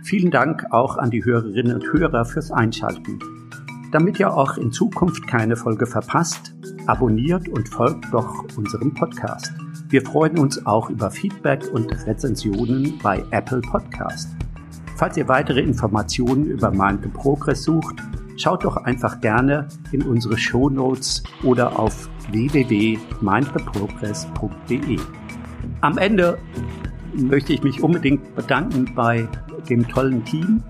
[0.05, 3.17] Vielen Dank auch an die Hörerinnen und Hörer fürs Einschalten.
[3.91, 6.53] Damit ihr auch in Zukunft keine Folge verpasst,
[6.85, 9.51] abonniert und folgt doch unserem Podcast.
[9.89, 14.29] Wir freuen uns auch über Feedback und Rezensionen bei Apple Podcast.
[14.95, 17.95] Falls ihr weitere Informationen über Mind Progress sucht,
[18.37, 24.99] schaut doch einfach gerne in unsere Show Notes oder auf www.mindtheprogress.de.
[25.81, 26.37] Am Ende
[27.15, 29.27] möchte ich mich unbedingt bedanken bei
[29.69, 30.63] dem tollen Team,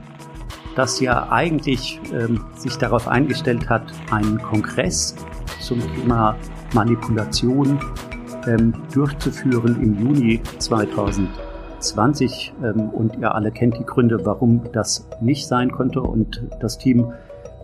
[0.75, 5.15] das ja eigentlich ähm, sich darauf eingestellt hat, einen Kongress
[5.61, 6.35] zum Thema
[6.73, 7.79] Manipulation
[8.47, 12.53] ähm, durchzuführen im Juni 2020.
[12.63, 16.01] Ähm, und ihr alle kennt die Gründe, warum das nicht sein konnte.
[16.01, 17.13] Und das Team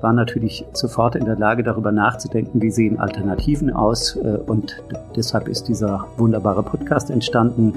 [0.02, 4.16] war natürlich sofort in der Lage, darüber nachzudenken, wie sehen Alternativen aus.
[4.16, 4.82] Äh, und
[5.16, 7.74] deshalb ist dieser wunderbare Podcast entstanden.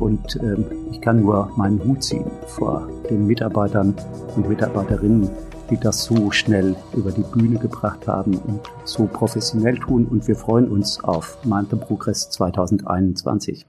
[0.00, 3.94] Und ähm, ich kann nur meinen Hut ziehen vor den Mitarbeitern
[4.36, 5.28] und Mitarbeiterinnen,
[5.70, 10.06] die das so schnell über die Bühne gebracht haben und so professionell tun.
[10.06, 13.66] Und wir freuen uns auf Mind Progress 2021.